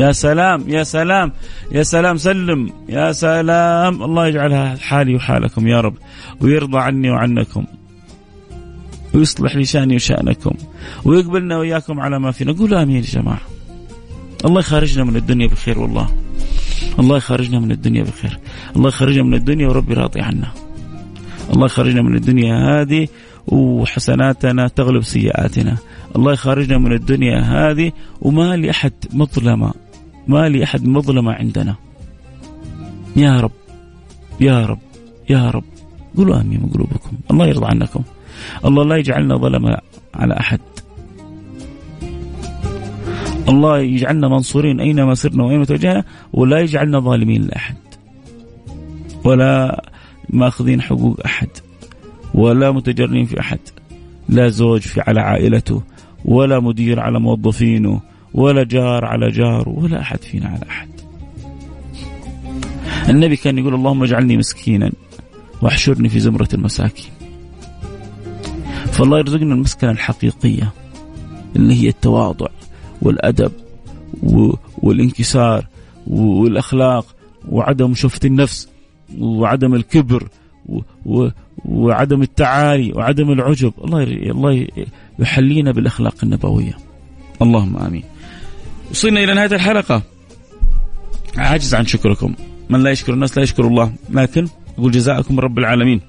يا 0.00 0.12
سلام 0.12 0.64
يا 0.68 0.82
سلام 0.82 1.32
يا 1.72 1.82
سلام 1.82 2.16
سلم 2.16 2.72
يا 2.88 3.12
سلام. 3.12 4.02
الله 4.02 4.26
يجعلها 4.26 4.76
حالي 4.76 5.14
وحالكم 5.14 5.68
يا 5.68 5.80
رب 5.80 5.94
ويرضى 6.40 6.78
عني 6.78 7.10
وعنكم 7.10 7.64
ويصلح 9.14 9.56
لي 9.56 9.64
شأني 9.64 9.94
وشأنكم 9.94 10.54
ويقبلنا 11.04 11.58
وإياكم 11.58 12.00
على 12.00 12.18
ما 12.18 12.30
فينا. 12.30 12.52
قولوا 12.52 12.82
آمين 12.82 12.96
يا 12.96 13.00
جماعة. 13.00 13.40
الله 14.44 14.60
يخرجنا 14.60 15.04
من 15.04 15.16
الدنيا 15.16 15.46
بخير 15.46 15.78
والله. 15.78 16.08
الله 16.98 17.16
يخرجنا 17.16 17.60
من 17.60 17.70
الدنيا 17.70 18.02
بخير. 18.02 18.38
الله 18.76 18.88
يخرجنا 18.88 19.22
من 19.22 19.34
الدنيا 19.34 19.68
وربي 19.68 19.94
راضي 19.94 20.20
عنا. 20.20 20.52
الله 21.54 21.66
يخرجنا 21.66 22.02
من 22.02 22.14
الدنيا 22.14 22.54
هذه 22.54 23.08
وحسناتنا 23.46 24.68
تغلب 24.68 25.02
سيئاتنا. 25.02 25.76
الله 26.16 26.32
يخرجنا 26.32 26.78
من 26.78 26.92
الدنيا 26.92 27.40
هذه 27.40 27.92
وما 28.20 28.56
لأحد 28.56 28.92
مظلمة 29.12 29.72
ما 30.28 30.48
لأحد 30.48 30.86
مظلمة 30.86 31.32
عندنا. 31.32 31.74
يا 33.16 33.40
رب 33.40 33.52
يا 34.40 34.66
رب 34.66 34.78
يا 35.30 35.50
رب. 35.50 35.64
قولوا 36.16 36.40
آمين 36.40 36.60
من 36.62 36.68
قلوبكم 36.68 37.16
الله 37.30 37.46
يرضى 37.46 37.66
عنكم. 37.66 38.02
الله 38.64 38.84
لا 38.84 38.96
يجعلنا 38.96 39.36
ظلم 39.36 39.76
على 40.14 40.34
أحد. 40.40 40.60
الله 43.48 43.78
يجعلنا 43.78 44.28
منصورين 44.28 44.80
أينما 44.80 45.14
سرنا 45.14 45.44
وأينما 45.44 45.64
توجهنا 45.64 46.04
ولا 46.32 46.60
يجعلنا 46.60 47.00
ظالمين 47.00 47.42
لأحد. 47.42 47.76
ولا 49.24 49.84
ماخذين 50.30 50.82
حقوق 50.82 51.20
أحد. 51.24 51.48
ولا 52.34 52.70
متجرين 52.70 53.24
في 53.24 53.40
أحد. 53.40 53.58
لا 54.28 54.48
زوج 54.48 54.80
في 54.80 55.00
على 55.00 55.20
عائلته. 55.20 55.82
ولا 56.24 56.60
مدير 56.60 57.00
على 57.00 57.20
موظفينه. 57.20 58.00
ولا 58.34 58.64
جار 58.64 59.04
على 59.04 59.30
جاره 59.30 59.68
ولا 59.68 60.00
أحد 60.00 60.22
فينا 60.22 60.48
على 60.48 60.62
أحد. 60.70 60.88
النبي 63.08 63.36
كان 63.36 63.58
يقول 63.58 63.74
اللهم 63.74 64.02
اجعلني 64.02 64.36
مسكينا 64.36 64.92
واحشرني 65.62 66.08
في 66.08 66.20
زمرة 66.20 66.48
المساكين. 66.54 67.10
فالله 68.92 69.18
يرزقنا 69.18 69.54
المسكنة 69.54 69.90
الحقيقية 69.90 70.72
اللي 71.56 71.82
هي 71.82 71.88
التواضع 71.88 72.46
والأدب 73.02 73.52
والانكسار 74.78 75.66
والأخلاق 76.06 77.16
وعدم 77.48 77.94
شفت 77.94 78.24
النفس 78.24 78.68
وعدم 79.18 79.74
الكبر 79.74 80.28
وعدم 81.64 82.22
التعالي 82.22 82.92
وعدم 82.92 83.32
العجب. 83.32 83.72
الله 83.84 84.02
الله 84.02 84.66
يحلينا 85.18 85.72
بالأخلاق 85.72 86.14
النبوية. 86.22 86.76
اللهم 87.42 87.76
آمين. 87.76 88.02
وصلنا 88.90 89.24
إلى 89.24 89.34
نهاية 89.34 89.52
الحلقة. 89.52 90.02
عاجز 91.36 91.74
عن 91.74 91.86
شكركم. 91.86 92.34
من 92.70 92.82
لا 92.82 92.90
يشكر 92.90 93.12
الناس 93.12 93.36
لا 93.36 93.42
يشكر 93.42 93.66
الله. 93.66 93.92
لكن 94.10 94.48
أقول 94.78 94.92
جزاءكم 94.92 95.40
رب 95.40 95.58
العالمين. 95.58 96.00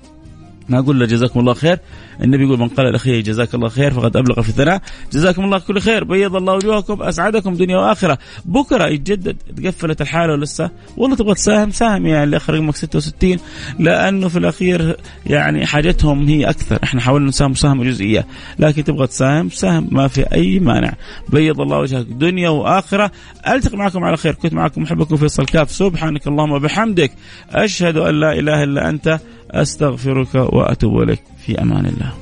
ما 0.70 0.80
أقول 0.80 1.00
له 1.00 1.06
جزاكم 1.06 1.40
الله 1.40 1.54
خير. 1.54 1.80
النبي 2.24 2.44
يقول 2.44 2.60
من 2.60 2.68
قال 2.68 2.92
لأخيه 2.92 3.22
جزاك 3.22 3.56
الله 3.56 3.70
خير 3.70 3.92
فقد 3.92 4.18
أبلغ 4.18 4.42
في 4.42 4.50
الثناء. 4.50 4.82
جزاكم 5.14 5.44
الله 5.44 5.60
كل 5.60 5.80
خير. 5.80 6.04
بيض 6.04 6.36
الله 6.36 6.54
وجوهكم 6.54 7.02
أسعدكم 7.02 7.54
دنيا 7.54 7.78
وآخرة. 7.78 8.18
بكرة 8.46 8.88
يتجدد 8.88 9.38
تقفلت 9.58 10.02
الحالة 10.02 10.34
ولسه. 10.34 10.70
والله 10.98 11.16
تبغى 11.16 11.34
تساهم 11.34 11.72
ساهم 11.72 12.06
يعني 12.06 12.24
اللي 12.24 12.38
اخر 12.38 12.54
رقمك 12.54 12.76
66 12.76 13.40
لأنه 13.80 14.28
في 14.28 14.40
الأخير 14.40 14.98
يعني 15.26 15.66
حاجتهم 15.66 16.28
هي 16.28 16.50
أكثر. 16.50 16.80
إحنا 16.84 17.02
حاولنا 17.02 17.28
نساهم 17.28 17.52
مساهمه 17.52 17.84
جزئية. 17.84 18.28
لكن 18.60 18.84
تبغى 18.84 19.08
تساهم 19.08 19.50
ساهم. 19.50 19.88
ما 19.92 20.08
في 20.08 20.22
أي 20.34 20.60
مانع. 20.60 20.94
بيض 21.30 21.62
الله 21.62 21.78
وجهك 21.78 22.06
دنيا 22.06 22.50
وآخرة. 22.50 23.12
ألتقي 23.48 23.78
معكم 23.78 24.04
على 24.04 24.18
خير. 24.18 24.34
كنت 24.34 24.54
معكم 24.54 24.82
محبكم 24.82 25.16
فيصل 25.16 25.46
كاف. 25.46 25.72
سبحانك 25.72 26.28
اللهم 26.28 26.52
وبحمدك. 26.52 27.12
أشهد 27.50 27.98
أن 27.98 28.20
لا 28.20 28.40
إله 28.40 28.64
إلا 28.64 28.90
أنت. 28.90 29.20
أستغفرك 29.52 30.36
وأتوب 30.36 31.02
إليك 31.02 31.22
في 31.46 31.62
أمان 31.62 31.86
الله. 31.86 32.14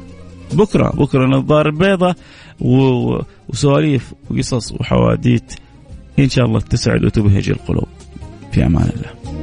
بكرة 0.54 0.90
بكرة 0.90 1.24
النظارة 1.26 1.70
البيضاء 1.70 2.16
و- 2.62 3.20
وسواليف 3.50 4.14
وقصص 4.32 4.72
وحواديت 4.72 5.54
إن 6.20 6.30
شاء 6.30 6.46
الله 6.46 6.60
تسعد 6.60 7.06
وتبهج 7.06 7.50
القلوب. 7.50 7.88
في 8.52 8.66
أمان 8.66 8.90
الله. 8.96 9.38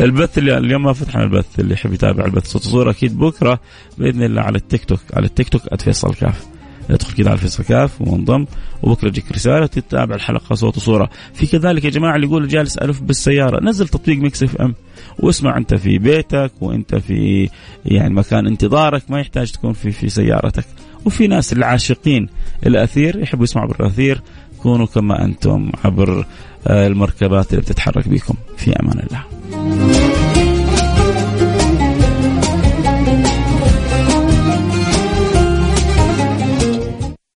البث 0.00 0.38
اللي 0.38 0.58
اليوم 0.58 0.82
ما 0.82 0.92
فتحنا 0.92 1.22
البث 1.22 1.60
اللي 1.60 1.74
يحب 1.74 1.92
يتابع 1.92 2.24
البث 2.24 2.46
صوت 2.46 2.66
وصوره 2.66 2.90
أكيد 2.90 3.18
بكرة 3.18 3.60
بإذن 3.98 4.22
الله 4.22 4.42
على 4.42 4.58
التيك 4.58 4.84
توك 4.84 5.00
على 5.14 5.26
التيك 5.26 5.48
توك 5.48 5.74
@فيصل 5.82 6.14
كاف. 6.14 6.46
ادخل 6.90 7.12
كده 7.14 7.30
على 7.30 7.38
فيصل 7.38 7.64
كاف 7.64 8.00
وانضم 8.00 8.46
وبكرة 8.82 9.08
تجيك 9.08 9.32
رسالة 9.32 9.66
تتابع 9.66 10.14
الحلقة 10.14 10.54
صوت 10.54 10.76
وصورة. 10.76 11.10
في 11.34 11.46
كذلك 11.46 11.84
يا 11.84 11.90
جماعة 11.90 12.16
اللي 12.16 12.26
يقول 12.26 12.48
جالس 12.48 12.78
ألف 12.78 13.00
بالسيارة 13.00 13.64
نزل 13.64 13.88
تطبيق 13.88 14.18
ميكس 14.18 14.42
إف 14.42 14.56
إم. 14.56 14.74
واسمع 15.18 15.56
أنت 15.56 15.74
في 15.74 15.98
بيتك 15.98 16.52
وأنت 16.60 16.94
في 16.94 17.48
يعني 17.84 18.14
مكان 18.14 18.46
انتظارك 18.46 19.10
ما 19.10 19.20
يحتاج 19.20 19.52
تكون 19.52 19.72
في 19.72 19.90
في 19.90 20.08
سيارتك. 20.08 20.64
وفي 21.04 21.26
ناس 21.26 21.52
العاشقين 21.52 22.28
الأثير 22.66 23.18
يحبوا 23.18 23.44
يسمعوا 23.44 23.68
بالاثير 23.72 24.20
كونوا 24.62 24.86
كما 24.86 25.24
أنتم 25.24 25.70
عبر 25.84 26.26
آه، 26.66 26.86
المركبات 26.86 27.50
اللي 27.50 27.62
بتتحرك 27.62 28.08
بكم. 28.08 28.34
في 28.56 28.72
أمان 28.72 28.98
الله. 28.98 30.11